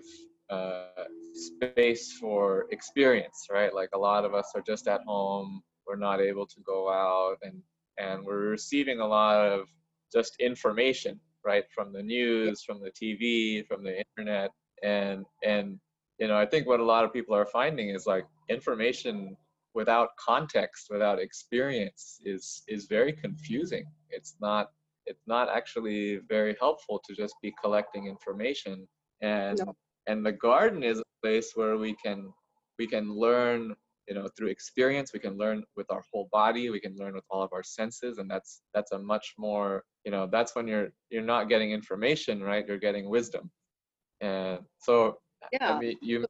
uh, 0.49 1.03
space 1.33 2.13
for 2.13 2.67
experience, 2.71 3.47
right? 3.51 3.73
Like 3.73 3.89
a 3.93 3.97
lot 3.97 4.23
of 4.23 4.33
us 4.33 4.51
are 4.55 4.61
just 4.61 4.87
at 4.87 5.01
home. 5.05 5.61
We're 5.85 5.97
not 5.97 6.21
able 6.21 6.45
to 6.47 6.61
go 6.65 6.89
out, 6.89 7.37
and 7.41 7.61
and 7.97 8.25
we're 8.25 8.49
receiving 8.49 8.99
a 8.99 9.07
lot 9.07 9.37
of 9.47 9.67
just 10.11 10.35
information, 10.39 11.19
right, 11.45 11.63
from 11.73 11.91
the 11.93 12.03
news, 12.03 12.63
from 12.63 12.79
the 12.81 12.91
TV, 12.91 13.65
from 13.67 13.83
the 13.83 14.01
internet, 14.03 14.51
and 14.83 15.25
and 15.43 15.79
you 16.19 16.27
know, 16.27 16.37
I 16.37 16.45
think 16.45 16.67
what 16.67 16.79
a 16.79 16.83
lot 16.85 17.03
of 17.03 17.11
people 17.11 17.35
are 17.35 17.45
finding 17.45 17.89
is 17.89 18.05
like 18.05 18.25
information 18.49 19.35
without 19.73 20.09
context, 20.17 20.87
without 20.89 21.19
experience, 21.19 22.19
is 22.23 22.63
is 22.67 22.85
very 22.85 23.13
confusing. 23.13 23.85
It's 24.09 24.35
not 24.39 24.69
it's 25.05 25.23
not 25.27 25.49
actually 25.49 26.19
very 26.29 26.55
helpful 26.59 27.01
to 27.05 27.13
just 27.15 27.35
be 27.41 27.53
collecting 27.61 28.07
information 28.07 28.87
and 29.21 29.57
No. 29.59 29.75
and 30.07 30.25
the 30.25 30.31
garden 30.31 30.83
is 30.83 30.99
a 30.99 31.03
place 31.21 31.51
where 31.55 31.77
we 31.77 31.95
can 32.03 32.31
we 32.79 32.87
can 32.87 33.11
learn 33.11 33.75
you 34.07 34.13
know 34.15 34.27
through 34.35 34.49
experience 34.49 35.13
we 35.13 35.19
can 35.19 35.37
learn 35.37 35.63
with 35.75 35.87
our 35.89 36.03
whole 36.11 36.27
body 36.31 36.69
we 36.69 36.79
can 36.79 36.95
learn 36.97 37.13
with 37.13 37.23
all 37.29 37.41
of 37.41 37.49
our 37.53 37.63
senses 37.63 38.17
and 38.17 38.29
that's 38.29 38.61
that's 38.73 38.91
a 38.91 38.99
much 38.99 39.33
more 39.37 39.83
you 40.05 40.11
know 40.11 40.27
that's 40.31 40.55
when 40.55 40.67
you're 40.67 40.89
you're 41.09 41.21
not 41.21 41.49
getting 41.49 41.71
information 41.71 42.41
right? 42.41 42.67
You're 42.67 42.77
getting 42.77 43.09
wisdom. 43.09 43.49
And 44.21 44.59
so 44.79 45.17
yeah. 45.51 45.73
I 45.73 45.79
mean, 45.79 45.97
you 46.01 46.25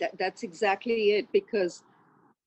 that, 0.00 0.12
that's 0.18 0.42
exactly 0.42 1.12
it 1.12 1.26
because 1.32 1.82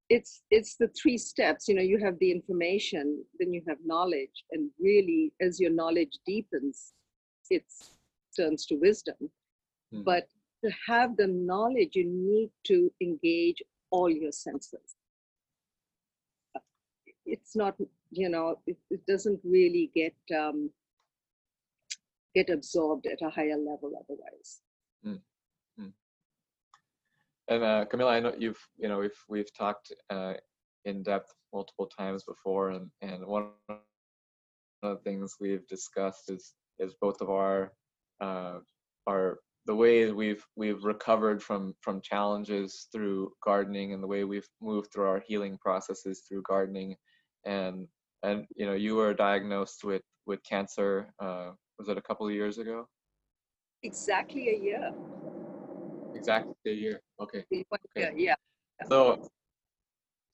it's 0.10 0.44
it's 0.52 0.76
the 0.76 0.90
three 0.90 1.18
steps 1.18 1.68
you 1.68 1.76
know 1.76 1.82
you 1.82 1.98
have 1.98 2.18
the 2.20 2.32
information 2.32 3.24
then 3.40 3.54
you 3.54 3.62
have 3.68 3.78
knowledge 3.86 4.46
and 4.52 4.70
really 4.80 5.34
as 5.42 5.60
your 5.60 5.72
knowledge 5.72 6.20
deepens 6.26 6.94
it 7.50 7.64
turns 8.38 8.66
to 8.66 8.76
wisdom. 8.76 9.16
Mhm. 9.94 10.06
but 10.06 10.28
to 10.64 10.72
have 10.88 11.18
the 11.18 11.28
knowledge 11.28 11.96
you 11.96 12.06
need 12.06 12.52
to 12.66 12.92
engage 13.02 13.62
all 13.90 14.10
your 14.10 14.32
senses. 14.32 14.96
It's 17.26 17.56
not 17.56 17.76
you 18.12 18.30
know 18.30 18.60
it, 18.68 18.78
it 18.90 19.06
doesn't 19.06 19.40
really 19.44 19.92
get 19.96 20.16
um, 20.38 20.70
get 22.36 22.50
absorbed 22.50 23.08
at 23.08 23.22
a 23.22 23.30
higher 23.30 23.58
level 23.58 23.92
otherwise. 24.00 24.62
And 27.52 27.64
uh, 27.66 27.84
Kamala, 27.84 28.12
I 28.12 28.20
know 28.22 28.34
you've 28.38 28.66
you 28.78 28.88
know 28.88 29.00
we've 29.00 29.24
we've 29.28 29.54
talked 29.54 29.92
uh, 30.10 30.36
in 30.86 31.04
depth 31.04 31.34
multiple 31.54 31.86
times 31.86 32.24
before, 32.24 32.70
and 32.70 32.90
and 33.02 33.26
one 33.26 33.50
of 33.68 33.80
the 34.82 34.96
things 35.04 35.36
we've 35.38 35.68
discussed 35.68 36.32
is 36.32 36.54
is 36.80 36.94
both 37.02 37.20
of 37.20 37.30
our 37.30 37.74
uh, 38.22 38.60
our 39.06 39.40
the 39.66 39.76
way 39.76 40.12
we've 40.12 40.44
we've 40.56 40.84
recovered 40.84 41.42
from 41.42 41.74
from 41.82 42.02
challenges 42.02 42.88
through 42.92 43.32
gardening, 43.44 43.94
and 43.94 44.02
the 44.02 44.08
way 44.08 44.24
we've 44.24 44.48
moved 44.62 44.92
through 44.92 45.08
our 45.08 45.24
healing 45.28 45.58
processes 45.60 46.24
through 46.28 46.44
gardening, 46.44 46.96
and 47.46 47.88
and 48.24 48.46
you 48.56 48.66
know 48.66 48.74
you 48.74 48.96
were 48.96 49.14
diagnosed 49.14 49.84
with 49.84 50.02
with 50.26 50.44
cancer. 50.44 51.14
Uh, 51.20 51.52
was 51.78 51.90
it 51.90 51.98
a 51.98 52.02
couple 52.02 52.28
of 52.28 52.34
years 52.34 52.58
ago? 52.58 52.88
exactly 53.84 54.50
a 54.50 54.58
year 54.58 54.92
Exactly 56.14 56.54
a 56.68 56.72
year. 56.72 57.02
Okay. 57.20 57.44
Okay. 57.98 58.12
yeah 58.16 58.36
So, 58.90 59.20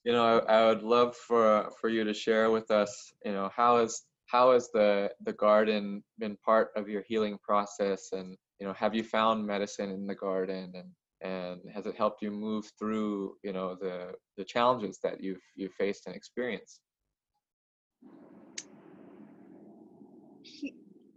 you 0.04 0.12
know, 0.12 0.40
I, 0.40 0.54
I 0.54 0.66
would 0.68 0.84
love 0.84 1.16
for 1.16 1.70
for 1.80 1.90
you 1.90 2.04
to 2.04 2.14
share 2.14 2.50
with 2.52 2.72
us, 2.72 3.14
you 3.24 3.32
know, 3.32 3.50
how 3.56 3.78
has 3.78 4.02
how 4.26 4.52
has 4.54 4.70
the 4.74 5.12
the 5.24 5.34
garden 5.34 6.04
been 6.20 6.38
part 6.46 6.72
of 6.76 6.90
your 6.90 7.04
healing 7.08 7.38
process, 7.44 8.10
and 8.12 8.36
you 8.60 8.68
know, 8.68 8.74
have 8.74 8.96
you 8.96 9.04
found 9.04 9.46
medicine 9.46 9.92
in 9.92 10.08
the 10.08 10.16
garden, 10.16 10.74
and 10.76 10.90
and 11.22 11.62
has 11.74 11.86
it 11.86 11.96
helped 11.96 12.22
you 12.22 12.32
move 12.32 12.70
through, 12.78 13.36
you 13.44 13.54
know, 13.54 13.76
the 13.80 14.14
the 14.38 14.46
challenges 14.46 15.00
that 15.04 15.22
you've 15.24 15.42
you've 15.56 15.74
faced 15.74 16.08
and 16.08 16.16
experienced? 16.16 16.82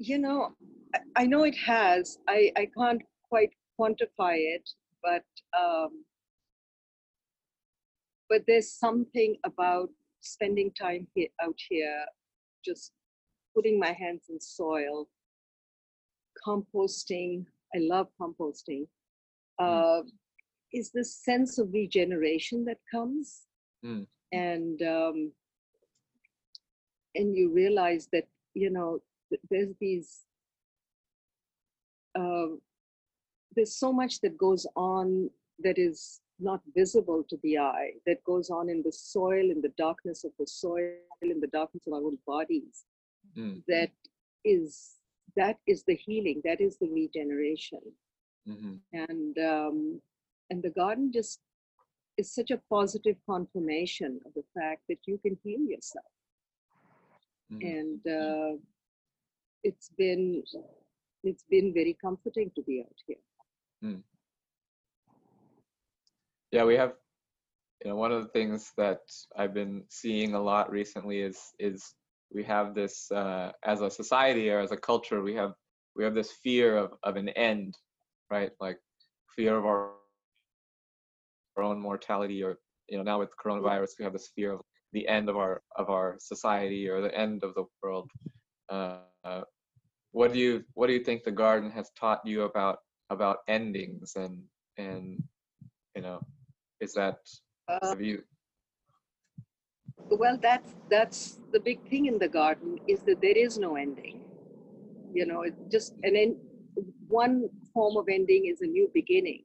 you 0.01 0.19
know, 0.19 0.55
I, 1.17 1.27
know 1.27 1.45
it 1.45 1.57
has. 1.57 2.19
I, 2.27 2.51
I 2.57 2.69
can't 2.77 3.03
quite 3.29 3.51
quantify 3.79 4.37
it, 4.37 4.69
but 5.03 5.25
um, 5.59 6.05
but 8.29 8.43
there's 8.47 8.73
something 8.73 9.37
about 9.45 9.91
spending 10.21 10.73
time 10.81 11.07
here, 11.15 11.29
out 11.43 11.59
here, 11.69 12.05
just 12.65 12.93
putting 13.55 13.79
my 13.79 13.93
hands 13.93 14.25
in 14.31 14.41
soil, 14.41 15.07
composting. 16.47 17.45
I 17.75 17.79
love 17.79 18.09
composting. 18.21 18.87
Uh, 19.59 20.03
is 20.73 20.91
this 20.93 21.15
sense 21.15 21.59
of 21.59 21.73
regeneration 21.73 22.65
that 22.65 22.79
comes, 22.91 23.47
Mm. 23.85 24.07
and 24.33 24.83
um, 24.83 25.33
and 27.15 27.35
you 27.37 27.51
realize 27.53 28.09
that 28.13 28.29
you 28.55 28.71
know 28.71 29.01
there's 29.51 29.75
these 29.81 30.27
uh, 32.19 32.49
there's 33.57 33.75
so 33.75 33.93
much 33.93 34.21
that 34.21 34.37
goes 34.37 34.67
on 34.77 35.31
that 35.61 35.79
is 35.79 36.21
not 36.39 36.61
visible 36.75 37.23
to 37.29 37.37
the 37.43 37.59
eye 37.59 37.91
that 38.07 38.23
goes 38.25 38.51
on 38.51 38.69
in 38.69 38.83
the 38.83 38.93
soil 38.93 39.51
in 39.51 39.61
the 39.61 39.73
darkness 39.77 40.25
of 40.25 40.33
the 40.39 40.47
soil 40.47 40.93
in 41.23 41.41
the 41.41 41.47
darkness 41.49 41.87
of 41.87 41.93
our 41.95 42.05
own 42.05 42.19
bodies 42.27 42.85
Mm, 43.37 43.63
that 43.69 43.91
is 44.45 44.97
that 45.37 45.57
is 45.67 45.85
the 45.85 45.95
healing 45.95 46.41
that 46.45 46.61
is 46.61 46.79
the 46.79 46.89
regeneration 46.89 47.81
hmm 48.47 48.77
and 48.93 49.39
um, 49.39 50.01
and 50.51 50.63
the 50.63 50.71
garden 50.71 51.13
just 51.13 51.41
is 52.17 52.35
such 52.35 52.51
a 52.51 52.61
positive 52.69 53.17
confirmation 53.29 54.21
of 54.27 54.33
the 54.35 54.45
fact 54.55 54.83
that 54.89 54.99
you 55.07 55.19
can 55.19 55.37
heal 55.45 55.61
yourself. 55.61 56.05
Hmm 57.51 57.61
and 57.63 58.01
uh, 58.07 58.57
it's 59.63 59.91
been 59.97 60.43
it's 61.23 61.45
been 61.51 61.73
very 61.75 61.97
comforting 62.01 62.51
to 62.55 62.63
be 62.63 62.81
out 62.87 62.99
here. 63.07 63.23
Yeah, 66.53 66.65
we 66.65 66.75
have, 66.75 66.95
you 67.85 67.91
know, 67.91 67.97
one 67.97 68.13
of 68.13 68.23
the 68.23 68.29
things 68.29 68.73
that 68.77 69.01
I've 69.37 69.55
been 69.55 69.85
seeing 69.89 70.35
a 70.35 70.43
lot 70.43 70.71
recently 70.71 71.21
is 71.21 71.39
is 71.59 71.95
we 72.33 72.45
have 72.45 72.75
this 72.75 73.11
uh, 73.11 73.53
as 73.65 73.81
a 73.81 73.91
society 73.91 74.51
or 74.51 74.61
as 74.61 74.73
a 74.73 74.77
culture, 74.77 75.23
we 75.23 75.35
have 75.35 75.53
we 75.97 76.05
have 76.05 76.15
this 76.15 76.33
fear 76.43 76.77
of, 76.77 76.93
of 77.03 77.17
an 77.17 77.29
end, 77.31 77.77
right? 78.31 78.51
Like 78.61 78.79
fear 79.35 79.57
of 79.57 79.65
our, 79.67 79.91
our 81.57 81.63
own 81.63 81.81
mortality 81.81 82.43
or 82.43 82.59
you 82.89 82.97
know 82.99 83.05
now 83.05 83.19
with 83.19 83.31
coronavirus 83.43 83.91
we 83.99 84.05
have 84.05 84.13
this 84.13 84.31
fear 84.35 84.53
of 84.53 84.61
the 84.93 85.07
end 85.09 85.29
of 85.29 85.37
our 85.37 85.63
of 85.77 85.89
our 85.89 86.17
society 86.19 86.89
or 86.89 87.01
the 87.01 87.15
end 87.17 87.43
of 87.45 87.55
the 87.55 87.65
world 87.83 88.11
uh, 88.71 88.99
uh, 89.25 89.43
what 90.13 90.33
do 90.33 90.39
you 90.39 90.65
what 90.75 90.89
do 90.89 90.93
you 90.93 91.05
think 91.05 91.23
the 91.23 91.31
garden 91.31 91.71
has 91.71 91.91
taught 91.99 92.21
you 92.25 92.43
about 92.43 92.79
about 93.11 93.39
endings 93.49 94.13
and 94.17 94.43
and 94.77 95.23
you 95.95 96.03
know 96.03 96.21
is 96.81 96.93
that 96.95 97.19
have 97.83 98.01
you 98.01 98.23
well, 100.11 100.39
that's 100.41 100.75
that's 100.91 101.41
the 101.53 101.61
big 101.61 101.81
thing 101.89 102.07
in 102.07 102.19
the 102.19 102.29
garden 102.29 102.79
is 102.89 103.03
that 103.05 103.21
there 103.21 103.37
is 103.37 103.59
no 103.59 103.77
ending. 103.77 104.21
You 105.13 105.27
know, 105.27 105.43
it 105.43 105.55
just 105.71 105.95
and 106.03 106.17
then 106.17 106.37
one 107.09 107.49
form 107.75 107.97
of 107.97 108.07
ending 108.09 108.47
is 108.47 108.61
a 108.63 108.67
new 108.67 108.91
beginning. 108.95 109.45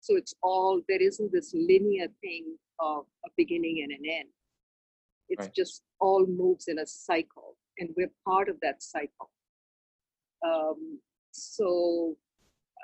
So 0.00 0.16
it's 0.16 0.34
all 0.42 0.82
there 0.88 1.02
isn't 1.02 1.32
this 1.32 1.52
linear 1.54 2.08
thing 2.22 2.56
of 2.80 3.06
a 3.26 3.30
beginning 3.36 3.82
and 3.82 3.92
an 3.92 4.04
end. 4.10 4.28
It's 5.28 5.46
Right. 5.46 5.54
just 5.54 5.82
all 6.00 6.26
moves 6.26 6.68
in 6.68 6.78
a 6.78 6.86
cycle, 6.86 7.56
and 7.78 7.90
we're 7.96 8.12
part 8.26 8.48
of 8.48 8.58
that 8.62 8.82
cycle. 8.82 9.30
Um, 10.46 11.00
so, 11.32 12.16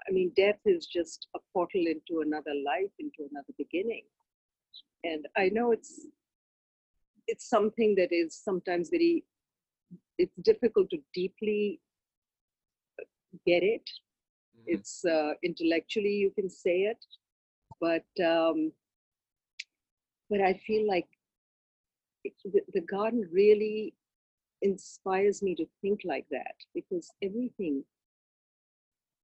I 0.08 0.12
mean, 0.12 0.32
death 0.36 0.60
is 0.64 0.86
just 0.86 1.28
a 1.36 1.38
portal 1.52 1.82
into 1.86 2.22
another 2.22 2.54
life, 2.64 2.90
into 2.98 3.28
another 3.30 3.52
beginning. 3.58 4.04
And 5.04 5.26
I 5.36 5.48
know 5.50 5.72
it's 5.72 6.06
it's 7.30 7.48
something 7.48 7.94
that 7.96 8.12
is 8.12 8.36
sometimes 8.36 8.90
very 8.90 9.24
it's 10.18 10.36
difficult 10.50 10.90
to 10.90 10.98
deeply 11.14 11.80
get 13.46 13.62
it 13.62 13.88
Mhm. 14.56 14.64
it's 14.66 15.04
uh, 15.04 15.32
intellectually 15.42 16.14
you 16.24 16.30
can 16.38 16.48
say 16.50 16.76
it 16.92 17.04
but 17.80 18.24
um, 18.24 18.72
but 20.30 20.40
i 20.40 20.52
feel 20.66 20.86
like 20.86 21.08
it, 22.24 22.32
the, 22.44 22.60
the 22.74 22.80
garden 22.82 23.28
really 23.32 23.94
inspires 24.62 25.42
me 25.42 25.54
to 25.56 25.66
think 25.80 26.00
like 26.04 26.26
that 26.30 26.54
because 26.74 27.10
everything 27.22 27.84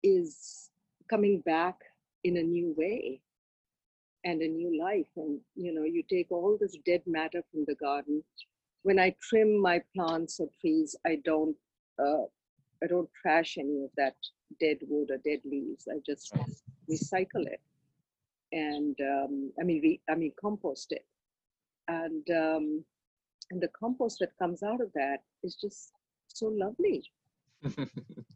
is 0.02 0.70
coming 1.10 1.40
back 1.44 1.76
in 2.24 2.36
a 2.36 2.42
new 2.42 2.74
way 2.76 3.20
and 4.26 4.42
a 4.42 4.48
new 4.48 4.70
life 4.78 5.12
and 5.16 5.38
you 5.54 5.72
know 5.72 5.84
you 5.84 6.02
take 6.10 6.30
all 6.30 6.58
this 6.60 6.76
dead 6.84 7.02
matter 7.06 7.42
from 7.50 7.64
the 7.66 7.76
garden. 7.76 8.22
When 8.82 8.98
i 8.98 9.14
trim 9.28 9.50
my 9.60 9.76
plants 9.94 10.40
or 10.40 10.48
trees 10.60 10.96
i 11.06 11.14
don't 11.24 11.56
uh, 12.04 12.24
i 12.82 12.86
don't 12.92 13.08
trash 13.22 13.56
any 13.58 13.78
of 13.84 13.90
that 13.96 14.16
dead 14.60 14.78
wood 14.88 15.10
or 15.10 15.18
dead 15.30 15.40
leaves. 15.44 15.88
I 15.94 15.98
just 16.10 16.34
recycle 16.90 17.46
it. 17.54 17.60
And 18.52 18.96
um, 19.14 19.52
i 19.60 19.64
mean 19.64 19.80
re, 19.82 20.00
i 20.10 20.14
mean 20.14 20.32
compost 20.40 20.92
it. 20.92 21.06
And 21.88 22.28
um, 22.44 22.84
and 23.50 23.60
the 23.60 23.72
compost 23.80 24.18
that 24.20 24.38
comes 24.38 24.62
out 24.62 24.80
of 24.80 24.92
that 24.94 25.18
is 25.44 25.54
just 25.54 25.92
so 26.28 26.46
lovely. 26.64 27.04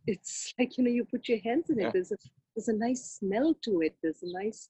It's 0.07 0.55
like 0.59 0.77
you 0.77 0.85
know 0.85 0.91
you 0.91 1.05
put 1.05 1.29
your 1.29 1.41
hands 1.41 1.71
in 1.71 1.79
it. 1.79 1.83
Yeah. 1.83 1.91
there's 1.95 2.13
a 2.13 2.17
there's 2.55 2.69
a 2.69 2.79
nice 2.87 3.03
smell 3.19 3.55
to 3.65 3.81
it. 3.83 3.95
There's 4.03 4.23
a 4.23 4.33
nice 4.43 4.69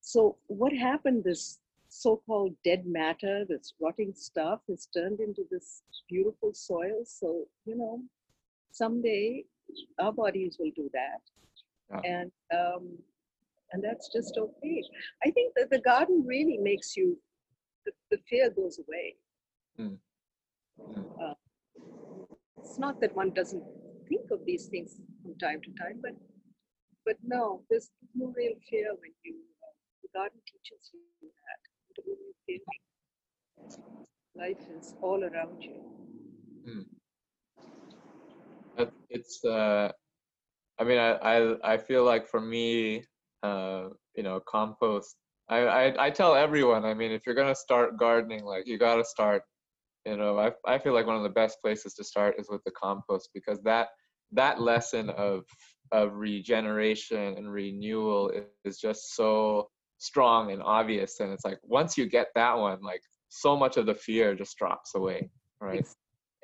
so 0.00 0.36
what 0.46 0.72
happened 0.72 1.22
this 1.24 1.60
so-called 1.88 2.54
dead 2.64 2.84
matter 2.86 3.44
this 3.48 3.74
rotting 3.80 4.12
stuff 4.14 4.60
is 4.68 4.88
turned 4.96 5.20
into 5.20 5.42
this 5.50 5.82
beautiful 6.08 6.52
soil 6.54 7.00
so 7.04 7.44
you 7.64 7.76
know 7.76 8.00
someday 8.70 9.44
our 9.98 10.12
bodies 10.12 10.56
will 10.58 10.72
do 10.76 10.88
that 10.92 11.20
Yeah. 11.92 12.02
and 12.16 12.32
um 12.60 12.84
and 13.72 13.82
that's 13.86 14.08
just 14.16 14.38
okay 14.38 14.82
i 15.26 15.30
think 15.30 15.52
that 15.56 15.70
the 15.70 15.80
garden 15.80 16.24
really 16.26 16.58
makes 16.58 16.96
you 16.96 17.18
the, 17.86 17.92
the 18.10 18.18
fear 18.28 18.50
goes 18.50 18.78
away 18.84 19.16
Mm. 19.78 19.96
Mm. 20.78 21.04
Uh, 21.24 21.34
it's 22.58 22.78
not 22.78 23.00
that 23.00 23.14
one 23.16 23.30
doesn't 23.38 23.62
think 24.08 24.30
of 24.30 24.40
these 24.44 24.66
things 24.66 24.96
from 25.22 25.34
time 25.38 25.60
to 25.66 25.70
time 25.82 25.98
but 26.02 26.14
but 27.06 27.16
no 27.34 27.62
there's 27.70 27.88
no 28.14 28.26
real 28.36 28.56
fear 28.68 28.88
when 29.00 29.12
you 29.24 29.34
garden 30.14 30.40
teaches 30.46 30.90
you 30.94 31.02
that 31.20 31.60
the 31.96 32.02
you 32.48 32.60
life 34.36 34.64
is 34.78 34.94
all 35.02 35.22
around 35.24 35.62
you. 35.62 35.80
It- 38.76 38.92
it's 39.10 39.44
uh 39.44 39.92
i 40.78 40.84
mean 40.84 40.98
I, 40.98 41.10
I 41.32 41.74
i 41.74 41.76
feel 41.78 42.04
like 42.04 42.26
for 42.26 42.40
me 42.40 43.04
uh 43.42 43.88
you 44.16 44.22
know 44.22 44.40
compost 44.40 45.16
I, 45.48 45.58
I 45.66 46.06
i 46.06 46.10
tell 46.10 46.34
everyone 46.34 46.84
i 46.84 46.94
mean 46.94 47.10
if 47.12 47.26
you're 47.26 47.34
gonna 47.34 47.54
start 47.54 47.98
gardening 47.98 48.44
like 48.44 48.66
you 48.66 48.78
gotta 48.78 49.04
start 49.04 49.42
you 50.06 50.16
know 50.16 50.38
i 50.38 50.52
i 50.66 50.78
feel 50.78 50.94
like 50.94 51.06
one 51.06 51.16
of 51.16 51.22
the 51.22 51.28
best 51.42 51.58
places 51.62 51.94
to 51.94 52.04
start 52.04 52.34
is 52.38 52.48
with 52.50 52.62
the 52.64 52.72
compost 52.72 53.30
because 53.34 53.60
that 53.62 53.88
that 54.32 54.60
lesson 54.60 55.10
of 55.10 55.44
of 55.92 56.14
regeneration 56.16 57.34
and 57.36 57.52
renewal 57.52 58.30
is, 58.30 58.44
is 58.64 58.78
just 58.78 59.14
so 59.16 59.68
strong 60.00 60.50
and 60.50 60.62
obvious 60.62 61.20
and 61.20 61.30
it's 61.30 61.44
like 61.44 61.60
once 61.62 61.96
you 61.96 62.06
get 62.06 62.28
that 62.34 62.56
one 62.56 62.80
like 62.82 63.02
so 63.28 63.56
much 63.56 63.76
of 63.76 63.86
the 63.86 63.94
fear 63.94 64.34
just 64.34 64.56
drops 64.56 64.94
away 64.94 65.30
right? 65.60 65.86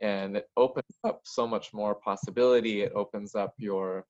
And 0.03 0.37
it 0.37 0.47
opens 0.59 0.95
up 1.05 1.21
so 1.25 1.47
much 1.47 1.73
more 1.73 1.95
possibility 1.95 2.83
it 2.83 2.93
opens 2.95 3.35
up 3.35 3.55
your 3.59 4.05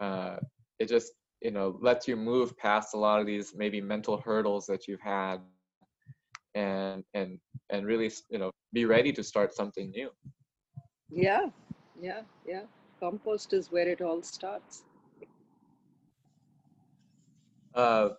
uh, 0.00 0.36
it 0.78 0.88
just 0.88 1.12
you 1.40 1.50
know 1.50 1.76
lets 1.82 2.06
you 2.06 2.16
move 2.16 2.56
past 2.56 2.94
a 2.94 2.96
lot 2.96 3.20
of 3.20 3.26
these 3.26 3.52
maybe 3.56 3.80
mental 3.80 4.18
hurdles 4.18 4.66
that 4.66 4.86
you've 4.86 5.00
had 5.00 5.38
and 6.54 7.02
and 7.14 7.38
and 7.70 7.86
really 7.86 8.10
you 8.30 8.38
know 8.38 8.50
be 8.72 8.84
ready 8.84 9.12
to 9.12 9.22
start 9.22 9.52
something 9.54 9.90
new. 9.90 10.10
Yeah 11.10 11.46
yeah 12.00 12.22
yeah. 12.46 12.62
Compost 13.00 13.52
is 13.52 13.72
where 13.72 13.88
it 13.88 14.00
all 14.00 14.22
starts. 14.22 14.84
Uh, 17.74 18.10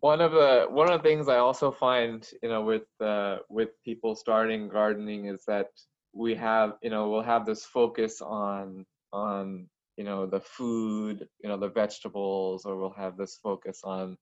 one 0.00 0.20
of 0.20 0.32
the 0.32 0.66
one 0.70 0.90
of 0.90 1.02
the 1.02 1.08
things 1.08 1.28
I 1.28 1.38
also 1.38 1.70
find 1.70 2.28
you 2.42 2.48
know 2.48 2.62
with 2.62 2.86
uh, 3.00 3.38
with 3.48 3.70
people 3.84 4.14
starting 4.14 4.68
gardening 4.68 5.26
is 5.26 5.44
that 5.46 5.68
we 6.12 6.34
have 6.36 6.74
you 6.82 6.90
know 6.90 7.10
we'll 7.10 7.22
have 7.22 7.46
this 7.46 7.64
focus 7.64 8.20
on 8.20 8.86
on 9.12 9.68
you 9.96 10.04
know 10.04 10.26
the 10.26 10.40
food 10.40 11.26
you 11.42 11.48
know 11.48 11.56
the 11.56 11.68
vegetables 11.68 12.64
or 12.64 12.76
we'll 12.76 12.90
have 12.92 13.16
this 13.16 13.38
focus 13.42 13.80
on 13.84 14.16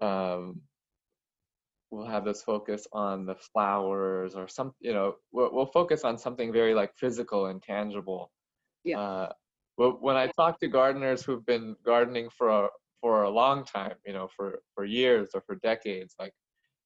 um, 0.00 0.60
we'll 1.90 2.06
have 2.06 2.24
this 2.24 2.42
focus 2.42 2.86
on 2.92 3.24
the 3.26 3.34
flowers 3.36 4.34
or 4.34 4.48
some 4.48 4.72
you 4.80 4.92
know 4.92 5.14
we'll, 5.32 5.50
we'll 5.52 5.66
focus 5.66 6.04
on 6.04 6.18
something 6.18 6.52
very 6.52 6.74
like 6.74 6.92
physical 6.96 7.46
and 7.46 7.62
tangible 7.62 8.30
Yeah. 8.84 8.98
uh, 8.98 9.32
well, 9.78 9.98
when 10.00 10.16
i 10.16 10.26
talk 10.28 10.60
to 10.60 10.68
gardeners 10.68 11.24
who've 11.24 11.46
been 11.46 11.76
gardening 11.84 12.28
for 12.30 12.48
a, 12.48 12.68
for 13.04 13.24
a 13.24 13.30
long 13.42 13.58
time 13.66 13.96
you 14.06 14.14
know 14.14 14.26
for 14.34 14.46
for 14.74 14.84
years 14.86 15.28
or 15.34 15.42
for 15.46 15.56
decades 15.56 16.14
like 16.18 16.32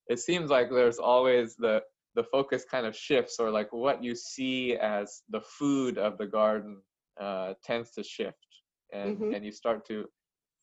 it 0.09 0.19
seems 0.19 0.51
like 0.51 0.69
there's 0.69 0.99
always 0.99 1.55
the 1.55 1.81
the 2.17 2.25
focus 2.25 2.65
kind 2.75 2.87
of 2.87 2.95
shifts 2.97 3.35
or 3.39 3.49
like 3.59 3.73
what 3.73 4.03
you 4.03 4.15
see 4.17 4.75
as 4.99 5.23
the 5.35 5.41
food 5.59 5.97
of 5.97 6.19
the 6.19 6.27
garden 6.27 6.75
uh, 7.21 7.55
tends 7.69 7.93
to 7.93 8.03
shift 8.03 8.49
and 8.93 9.17
Mhm. 9.21 9.33
and 9.35 9.45
you 9.47 9.53
start 9.53 9.87
to 9.87 9.97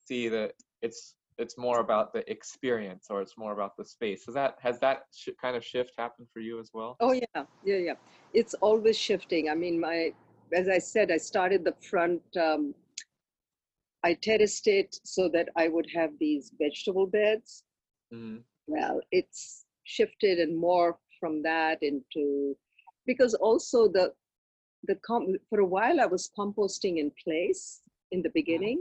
see 0.10 0.28
that 0.28 0.52
it's 0.82 1.16
it's 1.38 1.58
more 1.58 1.80
about 1.80 2.12
the 2.16 2.24
experience 2.36 3.06
or 3.10 3.22
it's 3.24 3.38
more 3.38 3.54
about 3.58 3.74
the 3.78 3.86
space 3.96 4.22
has 4.26 4.36
that 4.42 4.54
has 4.68 4.78
that 4.86 4.98
sh- 5.20 5.38
kind 5.42 5.56
of 5.60 5.64
shift 5.64 5.94
happened 6.04 6.28
for 6.34 6.42
you 6.48 6.60
as 6.64 6.70
well 6.78 6.92
Oh 7.00 7.14
yeah, 7.14 7.44
yeah, 7.70 7.82
yeah. 7.90 7.98
It's 8.34 8.56
always 8.68 8.98
shifting. 9.08 9.44
I 9.54 9.56
mean, 9.64 9.76
my 9.88 9.98
as 10.62 10.68
I 10.78 10.80
said, 10.80 11.08
I 11.18 11.20
started 11.32 11.64
the 11.70 11.76
front. 11.92 12.22
Um, 12.48 12.64
I 14.06 14.14
terraced 14.14 14.68
it 14.68 15.00
so 15.04 15.28
that 15.30 15.50
I 15.58 15.68
would 15.68 15.88
have 15.96 16.12
these 16.20 16.52
vegetable 16.64 17.08
beds. 17.08 17.64
mm 18.14 18.44
Well, 18.68 18.98
it's 19.12 19.66
shifted 19.84 20.40
and 20.44 20.54
more 20.68 20.90
from 21.20 21.42
that 21.44 21.82
into 21.90 22.24
because 23.10 23.34
also 23.48 23.80
the 23.98 24.06
the 24.90 24.98
com- 25.08 25.42
for 25.50 25.60
a 25.62 25.72
while 25.76 26.00
I 26.00 26.08
was 26.16 26.30
composting 26.40 26.98
in 27.04 27.12
place 27.24 27.82
in 28.12 28.22
the 28.22 28.34
beginning, 28.40 28.80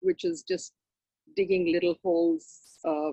which 0.00 0.24
is 0.30 0.42
just 0.52 0.72
digging 1.36 1.64
little 1.72 1.96
holes, 2.02 2.46
uh, 2.90 3.12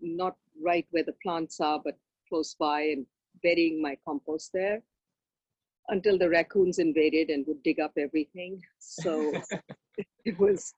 not 0.00 0.36
right 0.70 0.86
where 0.90 1.08
the 1.10 1.18
plants 1.22 1.60
are, 1.60 1.80
but 1.86 1.96
close 2.28 2.54
by 2.54 2.80
and 2.94 3.06
burying 3.42 3.80
my 3.80 3.94
compost 4.06 4.50
there 4.52 4.82
until 5.88 6.18
the 6.18 6.28
raccoons 6.28 6.78
invaded 6.78 7.30
and 7.30 7.46
would 7.46 7.62
dig 7.62 7.80
up 7.80 7.92
everything. 7.96 8.60
So 8.78 9.32
it 10.24 10.38
was, 10.38 10.74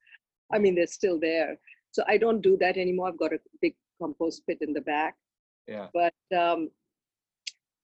I 0.53 0.59
mean, 0.59 0.75
they're 0.75 0.87
still 0.87 1.19
there. 1.21 1.59
So 1.93 2.03
I 2.09 2.17
don't 2.19 2.41
do 2.43 2.57
that 2.61 2.77
anymore. 2.77 3.09
I've 3.09 3.19
got 3.19 3.33
a 3.33 3.39
big 3.61 3.75
compost 4.01 4.43
pit 4.47 4.59
in 4.61 4.73
the 4.73 4.81
back. 4.81 5.15
yeah 5.69 5.87
But 5.95 6.15
um, 6.37 6.71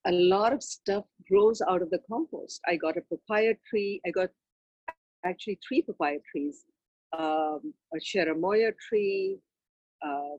a 0.05 0.11
lot 0.11 0.53
of 0.53 0.61
stuff 0.63 1.05
grows 1.29 1.61
out 1.61 1.81
of 1.81 1.89
the 1.89 1.99
compost. 2.09 2.61
I 2.67 2.75
got 2.75 2.97
a 2.97 3.01
papaya 3.01 3.53
tree. 3.69 4.01
I 4.05 4.11
got 4.11 4.29
actually 5.25 5.59
three 5.67 5.81
papaya 5.81 6.17
trees, 6.31 6.65
um, 7.17 7.73
a 7.95 7.99
cherimoya 7.99 8.73
tree. 8.87 9.39
Uh, 10.05 10.37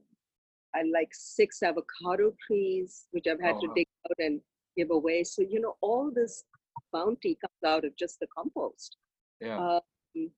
I 0.74 0.82
like 0.92 1.10
six 1.12 1.62
avocado 1.62 2.34
trees, 2.46 3.06
which 3.12 3.26
I've 3.26 3.40
had 3.40 3.56
Oh, 3.56 3.60
to 3.60 3.66
wow. 3.68 3.74
dig 3.76 3.86
out 4.08 4.16
and 4.18 4.40
give 4.76 4.90
away. 4.90 5.22
So 5.24 5.42
you 5.42 5.60
know, 5.60 5.76
all 5.80 6.10
this 6.14 6.44
bounty 6.92 7.36
comes 7.40 7.62
out 7.74 7.84
of 7.84 7.96
just 7.96 8.18
the 8.20 8.26
compost. 8.36 8.96
Yeah. 9.40 9.58
Um, 9.58 10.30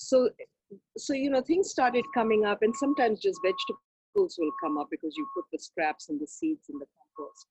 so, 0.00 0.30
so 0.96 1.12
you 1.12 1.30
know, 1.30 1.42
things 1.42 1.70
started 1.70 2.04
coming 2.14 2.44
up, 2.46 2.62
and 2.62 2.74
sometimes 2.74 3.20
just 3.20 3.38
vegetables 3.44 4.36
will 4.38 4.52
come 4.62 4.78
up 4.78 4.88
because 4.90 5.14
you 5.16 5.26
put 5.36 5.44
the 5.52 5.58
scraps 5.58 6.08
and 6.08 6.18
the 6.18 6.26
seeds 6.26 6.68
in 6.68 6.78
the 6.78 6.86
compost. 6.96 7.46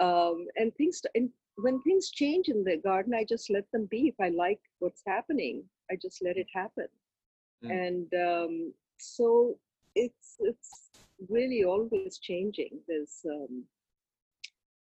Um, 0.00 0.46
and 0.56 0.74
things, 0.76 1.00
and 1.14 1.28
when 1.56 1.80
things 1.82 2.10
change 2.10 2.48
in 2.48 2.64
the 2.64 2.78
garden, 2.78 3.14
I 3.14 3.24
just 3.24 3.50
let 3.50 3.70
them 3.72 3.86
be. 3.90 4.08
If 4.08 4.14
I 4.20 4.30
like 4.30 4.60
what's 4.78 5.02
happening, 5.06 5.62
I 5.90 5.96
just 6.00 6.22
let 6.24 6.36
it 6.36 6.46
happen. 6.54 6.88
Mm. 7.64 7.86
And 7.86 8.14
um, 8.28 8.74
so 8.98 9.58
it's 9.94 10.36
it's 10.40 10.90
really 11.28 11.64
always 11.64 12.18
changing. 12.18 12.80
There's 12.88 13.20
um, 13.30 13.64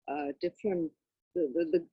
uh, 0.08 0.32
different 0.42 0.90
the, 1.36 1.52
the, 1.54 1.80
the 1.80 1.86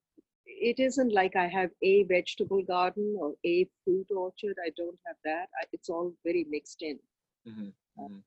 it 0.61 0.79
isn't 0.81 1.13
like 1.13 1.37
I 1.37 1.49
have 1.49 1.71
a 1.83 2.05
vegetable 2.05 2.63
garden 2.63 3.17
or 3.21 3.35
a 3.45 3.67
fruit 3.85 4.09
orchard. 4.15 4.57
I 4.65 4.71
don't 4.77 4.99
have 5.07 5.17
that. 5.25 5.49
I, 5.61 5.67
it's 5.73 5.89
all 5.89 6.13
very 6.25 6.47
mixed 6.49 6.83
in, 6.83 6.99
Mhm, 7.47 7.73
mhm. 7.99 8.23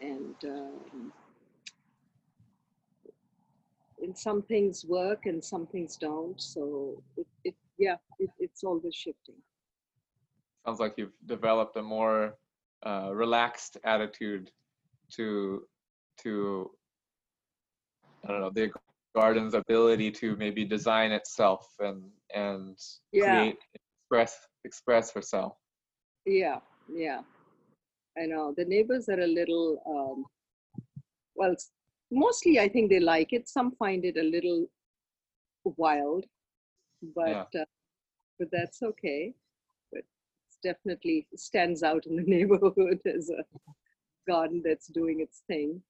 and 0.00 0.36
um, 0.44 1.12
and 4.02 4.16
some 4.16 4.42
things 4.42 4.84
work 4.86 5.26
and 5.26 5.42
some 5.44 5.66
things 5.66 5.96
don't. 5.96 6.40
So 6.40 7.02
it, 7.16 7.26
it 7.44 7.54
yeah, 7.78 7.96
it, 8.18 8.30
it's 8.38 8.64
always 8.64 8.94
shifting. 8.94 9.36
Sounds 10.64 10.80
like 10.80 10.94
you've 10.96 11.16
developed 11.26 11.76
a 11.76 11.82
more 11.82 12.36
uh, 12.84 13.10
relaxed 13.12 13.78
attitude 13.84 14.50
to 15.12 15.66
to 16.22 16.70
I 18.24 18.28
don't 18.32 18.40
know 18.40 18.50
the 18.50 18.62
garden's 19.16 19.54
ability 19.54 20.10
to 20.10 20.36
maybe 20.36 20.64
design 20.64 21.10
itself 21.10 21.66
and 21.80 22.02
and 22.34 22.76
Yeah. 23.12 23.24
create 23.24 23.58
express 23.74 24.32
express 24.64 25.12
herself. 25.12 25.54
Yeah, 26.26 26.60
yeah. 26.92 27.22
I 28.18 28.26
know. 28.26 28.54
The 28.56 28.64
neighbors 28.64 29.08
are 29.08 29.20
a 29.20 29.26
little, 29.26 29.82
um, 29.94 30.24
well, 31.34 31.54
mostly 32.10 32.58
I 32.58 32.68
think 32.68 32.90
they 32.90 33.00
like 33.00 33.32
it. 33.32 33.48
Some 33.48 33.72
find 33.72 34.04
it 34.04 34.16
a 34.16 34.22
little 34.22 34.66
wild, 35.76 36.24
but 37.14 37.48
uh, 37.60 37.64
but 38.38 38.48
that's 38.52 38.82
okay. 38.82 39.34
But 39.92 40.02
it's 40.48 40.58
definitely 40.62 41.26
stands 41.36 41.82
out 41.82 42.06
in 42.06 42.16
the 42.16 42.22
neighborhood 42.36 43.00
as 43.06 43.30
a 43.30 43.42
garden 44.28 44.62
that's 44.64 44.88
doing 44.88 45.20
its 45.20 45.42
thing. 45.46 45.82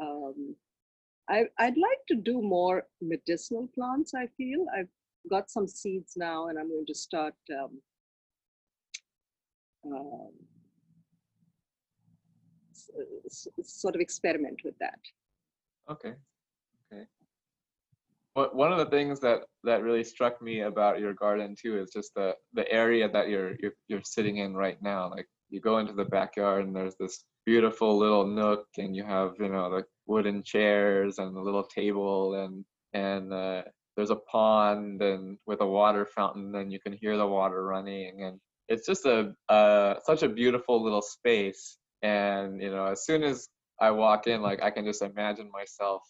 Um, 0.00 0.56
I, 1.28 1.44
I'd 1.58 1.76
like 1.76 1.98
to 2.08 2.14
do 2.14 2.40
more 2.40 2.84
medicinal 3.00 3.68
plants. 3.74 4.12
I 4.14 4.26
feel 4.36 4.66
I've 4.76 4.88
got 5.28 5.50
some 5.50 5.66
seeds 5.66 6.14
now, 6.16 6.48
and 6.48 6.58
I'm 6.58 6.68
going 6.68 6.86
to 6.86 6.94
start 6.94 7.34
um, 7.52 7.80
um, 9.92 10.30
sort 13.62 13.94
of 13.94 14.00
experiment 14.00 14.60
with 14.64 14.74
that. 14.78 14.98
Okay. 15.90 16.14
Okay. 16.92 17.04
What 18.34 18.54
one 18.54 18.72
of 18.72 18.78
the 18.78 18.86
things 18.86 19.20
that 19.20 19.40
that 19.64 19.82
really 19.82 20.04
struck 20.04 20.40
me 20.40 20.60
about 20.60 21.00
your 21.00 21.14
garden 21.14 21.56
too 21.60 21.78
is 21.80 21.90
just 21.90 22.14
the 22.14 22.36
the 22.54 22.70
area 22.70 23.08
that 23.08 23.28
you're 23.28 23.56
you're 23.60 23.74
you're 23.88 24.02
sitting 24.04 24.38
in 24.38 24.54
right 24.54 24.80
now. 24.82 25.10
Like 25.10 25.26
you 25.48 25.60
go 25.60 25.78
into 25.78 25.92
the 25.92 26.04
backyard 26.04 26.66
and 26.66 26.74
there's 26.74 26.96
this 26.96 27.24
beautiful 27.46 27.96
little 27.96 28.26
nook 28.26 28.66
and 28.76 28.94
you 28.94 29.04
have 29.04 29.34
you 29.38 29.48
know 29.48 29.70
the 29.70 29.84
wooden 30.06 30.42
chairs 30.42 31.18
and 31.18 31.34
the 31.34 31.40
little 31.40 31.64
table 31.64 32.34
and 32.34 32.64
and 32.92 33.32
uh, 33.32 33.62
there's 33.96 34.10
a 34.10 34.16
pond 34.16 35.00
and 35.00 35.38
with 35.46 35.60
a 35.60 35.66
water 35.66 36.04
fountain 36.04 36.54
and 36.56 36.72
you 36.72 36.80
can 36.80 36.92
hear 36.92 37.16
the 37.16 37.26
water 37.26 37.64
running 37.64 38.22
and 38.22 38.38
it's 38.68 38.86
just 38.86 39.06
a 39.06 39.32
uh, 39.48 39.94
such 40.04 40.22
a 40.22 40.28
beautiful 40.28 40.82
little 40.82 41.02
space. 41.02 41.78
And 42.02 42.60
you 42.60 42.70
know 42.70 42.86
as 42.86 43.04
soon 43.04 43.22
as 43.22 43.48
I 43.80 43.90
walk 43.90 44.26
in 44.26 44.42
like 44.42 44.62
I 44.62 44.70
can 44.70 44.84
just 44.84 45.02
imagine 45.02 45.50
myself 45.52 46.02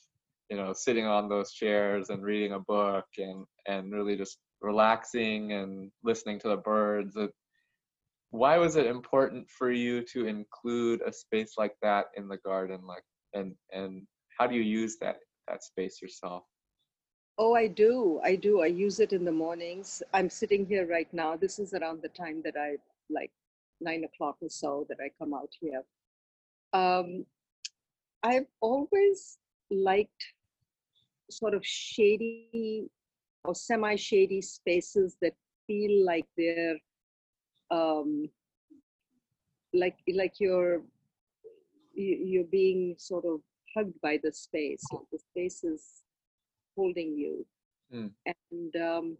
you 0.50 0.56
know 0.56 0.72
sitting 0.72 1.06
on 1.06 1.28
those 1.28 1.52
chairs 1.52 2.10
and 2.10 2.22
reading 2.22 2.52
a 2.52 2.60
book 2.60 3.06
and 3.18 3.44
and 3.66 3.92
really 3.92 4.16
just 4.16 4.38
relaxing 4.60 5.52
and 5.52 5.90
listening 6.02 6.38
to 6.40 6.48
the 6.48 6.56
birds. 6.56 7.16
It, 7.16 7.30
why 8.36 8.58
was 8.58 8.76
it 8.76 8.86
important 8.86 9.48
for 9.48 9.70
you 9.70 10.02
to 10.02 10.26
include 10.26 11.00
a 11.06 11.12
space 11.12 11.54
like 11.56 11.74
that 11.82 12.06
in 12.16 12.28
the 12.28 12.38
garden 12.38 12.80
like 12.86 13.02
and 13.34 13.54
and 13.72 14.06
how 14.38 14.46
do 14.46 14.54
you 14.54 14.62
use 14.62 14.96
that 15.00 15.16
that 15.48 15.62
space 15.62 16.00
yourself 16.02 16.44
Oh, 17.38 17.54
I 17.54 17.66
do. 17.66 18.18
I 18.24 18.34
do. 18.34 18.62
I 18.62 18.66
use 18.66 18.98
it 18.98 19.12
in 19.12 19.22
the 19.22 19.32
mornings. 19.32 20.02
I'm 20.14 20.30
sitting 20.30 20.64
here 20.64 20.86
right 20.86 21.12
now. 21.12 21.36
This 21.36 21.58
is 21.58 21.74
around 21.74 22.00
the 22.00 22.08
time 22.08 22.40
that 22.44 22.54
I 22.56 22.76
like 23.10 23.30
nine 23.78 24.04
o'clock 24.04 24.36
or 24.40 24.48
so 24.48 24.86
that 24.88 24.96
I 25.04 25.10
come 25.18 25.34
out 25.34 25.50
here. 25.60 25.82
Um, 26.72 27.26
I've 28.22 28.46
always 28.62 29.36
liked 29.70 30.24
sort 31.30 31.52
of 31.52 31.64
shady 31.64 32.88
or 33.44 33.54
semi-shady 33.54 34.40
spaces 34.40 35.16
that 35.20 35.34
feel 35.66 36.06
like 36.06 36.24
they're 36.38 36.78
um, 37.70 38.28
like 39.74 39.98
like 40.14 40.34
you're 40.40 40.82
you- 41.94 42.22
you're 42.30 42.44
being 42.50 42.94
sort 42.98 43.24
of 43.24 43.40
hugged 43.74 43.98
by 44.00 44.18
the 44.22 44.32
space. 44.32 44.82
Like 44.92 45.08
the 45.10 45.18
space 45.18 45.64
is 45.64 46.02
holding 46.76 47.16
you, 47.16 47.46
Mm. 47.92 48.12
and 48.26 48.76
um, 48.76 49.18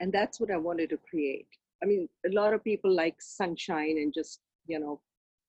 and 0.00 0.12
that's 0.12 0.40
what 0.40 0.50
I 0.50 0.56
wanted 0.56 0.90
to 0.90 0.98
create. 0.98 1.48
I 1.82 1.86
mean, 1.86 2.08
a 2.26 2.30
lot 2.30 2.54
of 2.54 2.62
people 2.64 2.92
like 2.94 3.20
sunshine 3.20 3.96
and 3.98 4.12
just 4.12 4.40
you 4.66 4.78
know 4.78 5.00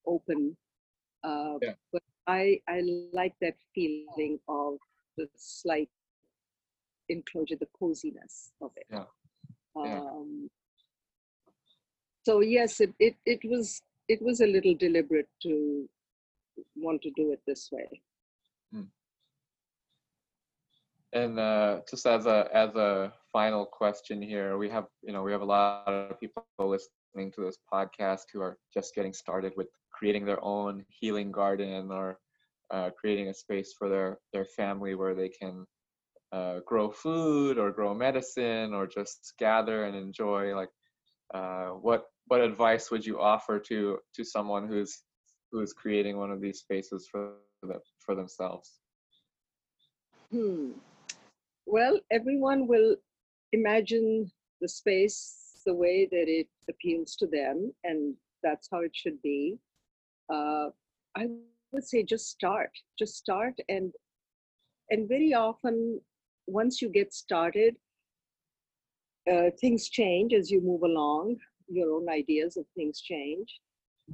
open, 0.06 0.56
uh, 1.24 1.58
Yeah. 1.62 1.76
but 1.92 2.04
I 2.28 2.62
I 2.68 2.82
like 3.14 3.36
that 3.42 3.58
feeling 3.76 4.40
of 4.48 4.78
the 5.18 5.30
slight 5.36 5.90
enclosure, 7.10 7.56
the 7.58 7.68
coziness 7.78 8.54
of 8.62 8.72
it. 8.78 8.88
Yeah. 8.90 9.06
Yeah. 9.76 10.00
Um, 10.00 10.50
so 12.26 12.42
yes, 12.42 12.80
it, 12.82 12.94
it 13.00 13.16
it 13.26 13.40
was 13.44 13.82
it 14.08 14.22
was 14.22 14.42
a 14.42 14.48
little 14.48 14.76
deliberate 14.76 15.30
to 15.44 15.88
want 16.76 17.02
to 17.02 17.12
do 17.16 17.32
it 17.32 17.42
this 17.48 17.70
way. 17.72 17.88
And 21.14 21.40
uh, 21.40 21.82
just 21.90 22.06
as 22.08 22.26
a 22.26 22.50
as 22.54 22.76
a 22.76 23.14
final 23.32 23.66
question 23.66 24.22
here, 24.22 24.58
we 24.58 24.70
have 24.70 24.86
you 25.04 25.14
know 25.14 25.22
we 25.22 25.32
have 25.32 25.42
a 25.42 25.46
lot 25.46 25.88
of 25.88 26.20
people 26.20 26.44
listening 26.60 26.98
to 27.34 27.42
this 27.42 27.58
podcast 27.72 28.24
who 28.34 28.42
are 28.42 28.58
just 28.74 28.96
getting 28.96 29.14
started 29.14 29.54
with 29.56 29.68
creating 29.92 30.26
their 30.26 30.44
own 30.44 30.84
healing 30.90 31.32
garden 31.32 31.92
or 31.92 32.18
uh, 32.72 32.90
creating 33.00 33.28
a 33.30 33.34
space 33.34 33.74
for 33.78 33.90
their 33.90 34.18
their 34.34 34.46
family 34.46 34.96
where 34.96 35.14
they 35.14 35.30
can 35.30 35.66
uh, 36.32 36.60
grow 36.66 36.90
food 36.90 37.60
or 37.60 37.72
grow 37.72 37.94
medicine 37.94 38.74
or 38.74 38.88
just 38.88 39.34
gather 39.38 39.84
and 39.84 39.96
enjoy. 39.96 40.56
Like, 40.56 40.70
uh, 41.34 41.68
what 41.78 42.06
what 42.28 42.42
advice 42.42 42.90
would 42.92 43.06
you 43.06 43.20
offer 43.20 43.60
to 43.60 44.00
to 44.16 44.24
someone 44.24 44.68
who's 44.68 45.04
who's 45.52 45.74
creating 45.74 46.18
one 46.18 46.32
of 46.32 46.42
these 46.42 46.60
spaces 46.60 47.08
for 47.12 47.34
the, 47.62 47.80
for 48.00 48.16
themselves? 48.16 48.80
Hmm. 50.32 50.72
Well, 51.66 52.00
everyone 52.12 52.68
will 52.68 52.96
imagine 53.52 54.32
the 54.62 54.68
space 54.68 55.62
the 55.66 55.74
way 55.74 56.08
that 56.12 56.28
it 56.28 56.48
appeals 56.70 57.16
to 57.18 57.28
them, 57.28 57.72
and 57.84 58.16
that's 58.42 58.68
how 58.72 58.82
it 58.82 58.92
should 58.94 59.22
be. 59.22 59.58
Uh, 60.34 60.70
I 61.16 61.28
would 61.72 61.86
say 61.86 62.04
just 62.04 62.30
start, 62.30 62.72
just 62.98 63.16
start, 63.16 63.54
and 63.70 63.94
and 64.90 65.08
very 65.08 65.34
often 65.34 66.02
once 66.48 66.82
you 66.82 66.90
get 66.90 67.14
started, 67.14 67.76
uh, 69.32 69.50
things 69.60 69.90
change 69.90 70.34
as 70.34 70.52
you 70.52 70.62
move 70.62 70.84
along. 70.84 71.38
Your 71.74 71.94
own 71.96 72.10
ideas 72.10 72.58
of 72.58 72.66
things 72.76 73.02
change, 73.02 73.60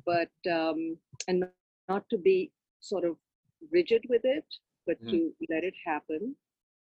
but 0.05 0.31
um, 0.51 0.97
and 1.27 1.45
not 1.45 2.09
to 2.09 2.17
be 2.17 2.51
sort 2.79 3.05
of 3.05 3.15
rigid 3.71 4.03
with 4.09 4.23
it, 4.23 4.45
but 4.87 4.97
Mhm. 5.03 5.09
to 5.11 5.17
let 5.49 5.63
it 5.63 5.75
happen 5.85 6.35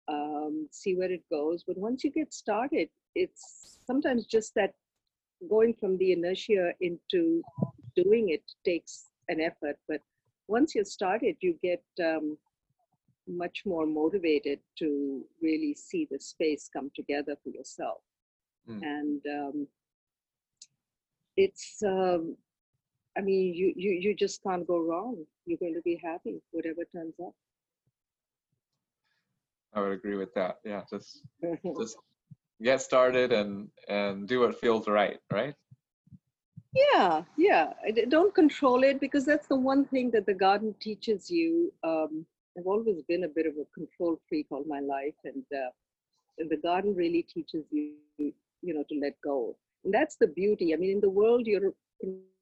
um, 0.08 0.68
see 0.72 0.96
where 0.96 1.12
it 1.12 1.24
goes. 1.30 1.64
But 1.68 1.78
once 1.78 2.04
you 2.04 2.12
get 2.12 2.34
started, 2.34 2.90
it's 3.16 3.80
sometimes 3.86 4.26
just 4.26 4.54
that 4.56 4.74
going 5.50 5.74
from 5.74 5.98
the 5.98 6.12
inertia 6.14 6.74
into 6.82 7.44
doing 7.96 8.30
it 8.30 8.44
takes 8.66 9.10
an 9.30 9.40
effort. 9.42 9.78
But 9.88 10.02
once 10.48 10.76
you're 10.76 10.86
started, 10.86 11.38
you 11.42 11.54
get 11.62 11.84
um, 12.04 12.38
much 13.28 13.64
more 13.66 13.86
motivated 13.86 14.60
to 14.80 15.24
really 15.42 15.74
see 15.76 16.08
the 16.10 16.20
space 16.20 16.70
come 16.72 16.92
together 16.96 17.36
for 17.44 17.50
yourself. 17.50 18.02
Mm. 18.70 18.82
And 18.84 19.22
um, 19.40 19.68
it's, 21.38 21.82
um, 21.86 22.36
I 23.18 23.22
mean, 23.22 23.54
you, 23.54 23.74
you, 23.76 23.92
you 23.92 24.16
just 24.16 24.42
can't 24.44 24.68
go 24.68 24.80
wrong. 24.80 25.18
You're 25.46 25.60
going 25.60 25.76
to 25.76 25.82
be 25.82 26.00
happy, 26.04 26.42
whatever 26.52 26.82
turns 26.94 27.16
up. 27.24 27.34
I 29.76 29.82
would 29.82 29.92
agree 29.92 30.16
with 30.16 30.34
that. 30.36 30.58
Yeah, 30.64 30.82
just 30.90 31.22
just 31.80 31.98
get 32.62 32.82
started 32.82 33.32
and 33.32 33.70
and 33.88 34.28
do 34.28 34.40
what 34.42 34.60
feels 34.60 34.88
right, 34.88 35.18
right? 35.32 35.56
yeah, 36.74 37.24
yeah. 37.38 37.74
Don't 38.10 38.34
control 38.34 38.84
it 38.84 39.00
because 39.00 39.26
that's 39.26 39.48
the 39.48 39.56
one 39.56 39.86
thing 39.86 40.12
that 40.12 40.26
the 40.26 40.34
garden 40.34 40.76
teaches 40.80 41.30
you. 41.30 41.72
Um, 41.84 42.26
I've 42.58 42.68
always 42.68 43.02
been 43.08 43.24
a 43.24 43.28
bit 43.28 43.46
of 43.46 43.54
a 43.54 43.66
control 43.74 44.20
freak 44.28 44.48
all 44.52 44.64
my 44.68 44.80
life, 44.80 45.16
and, 45.24 45.44
uh, 45.54 45.70
and 46.38 46.50
the 46.50 46.58
garden 46.58 46.96
really 46.96 47.24
teaches 47.24 47.66
you, 47.72 47.94
you 48.18 48.34
know, 48.74 48.84
to 48.90 49.00
let 49.00 49.14
go. 49.24 49.56
And 49.84 49.94
that's 49.94 50.16
the 50.16 50.28
beauty. 50.28 50.74
I 50.74 50.78
mean, 50.78 50.92
in 50.92 51.02
the 51.02 51.10
world, 51.10 51.46
you're 51.46 51.74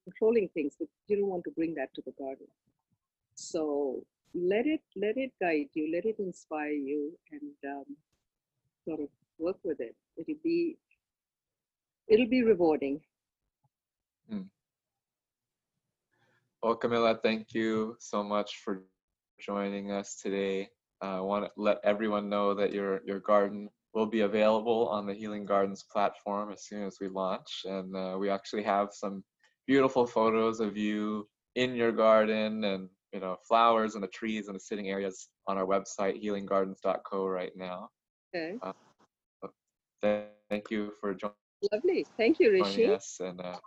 controlling 0.05 0.49
things, 0.53 0.75
but 0.79 0.87
you 1.07 1.17
don't 1.17 1.29
want 1.29 1.43
to 1.45 1.51
bring 1.51 1.75
that 1.75 1.93
to 1.95 2.01
the 2.05 2.13
garden. 2.17 2.47
So 3.35 4.03
let 4.33 4.65
it 4.65 4.81
let 4.95 5.17
it 5.17 5.31
guide 5.41 5.69
you, 5.73 5.91
let 5.93 6.05
it 6.05 6.15
inspire 6.19 6.71
you, 6.71 7.17
and 7.31 7.51
um, 7.71 7.85
sort 8.87 9.01
of 9.01 9.09
work 9.39 9.57
with 9.63 9.79
it. 9.79 9.95
It'll 10.17 10.39
be 10.43 10.77
it'll 12.07 12.29
be 12.29 12.43
rewarding. 12.43 13.01
Well, 16.63 16.75
Kamala, 16.75 17.19
thank 17.23 17.53
you 17.53 17.95
so 17.99 18.23
much 18.23 18.57
for 18.63 18.83
joining 19.39 19.91
us 19.91 20.15
today. 20.21 20.69
Uh, 21.03 21.17
I 21.17 21.21
want 21.21 21.45
to 21.45 21.51
let 21.57 21.79
everyone 21.83 22.29
know 22.29 22.53
that 22.53 22.71
your 22.71 23.01
your 23.05 23.19
garden 23.19 23.69
will 23.93 24.05
be 24.07 24.21
available 24.21 24.87
on 24.89 25.05
the 25.05 25.13
Healing 25.13 25.45
Gardens 25.45 25.83
platform 25.91 26.51
as 26.51 26.63
soon 26.65 26.83
as 26.85 26.97
we 27.01 27.07
launch, 27.07 27.63
and 27.65 27.95
uh, 27.95 28.15
we 28.19 28.29
actually 28.29 28.63
have 28.63 28.89
some 28.93 29.23
beautiful 29.67 30.05
photos 30.05 30.59
of 30.59 30.77
you 30.77 31.27
in 31.55 31.75
your 31.75 31.91
garden 31.91 32.63
and 32.63 32.89
you 33.13 33.19
know 33.19 33.37
flowers 33.47 33.95
and 33.95 34.03
the 34.03 34.07
trees 34.07 34.47
and 34.47 34.55
the 34.55 34.59
sitting 34.59 34.89
areas 34.89 35.29
on 35.47 35.57
our 35.57 35.65
website 35.65 36.23
healinggardens.co 36.23 37.27
right 37.27 37.51
now. 37.55 37.89
Okay. 38.33 38.59
Th- 40.01 40.23
Thank 40.49 40.71
you 40.71 40.91
for 40.99 41.13
joining. 41.13 41.35
Lovely. 41.71 42.05
Thank 42.17 42.39
you, 42.39 42.51
Rishi. 42.51 42.85
us, 42.87 43.19
and 43.19 43.39
uh, 43.41 43.59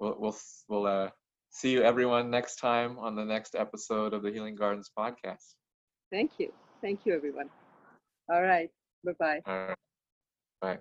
we'll 0.00 0.16
we'll 0.18 0.36
we'll 0.68 0.86
uh, 0.86 1.10
see 1.50 1.70
you 1.72 1.82
everyone 1.82 2.30
next 2.30 2.56
time 2.56 2.98
on 2.98 3.14
the 3.14 3.24
next 3.24 3.54
episode 3.54 4.12
of 4.14 4.22
the 4.22 4.30
Healing 4.30 4.56
Gardens 4.56 4.90
podcast. 4.96 5.54
Thank 6.10 6.38
you. 6.38 6.52
Thank 6.80 7.06
you, 7.06 7.14
everyone. 7.14 7.50
All 8.30 8.42
right. 8.42 8.70
Bye 9.04 9.12
bye. 9.18 9.40
All 9.46 9.54
right. 9.68 9.76
Bye. 10.60 10.78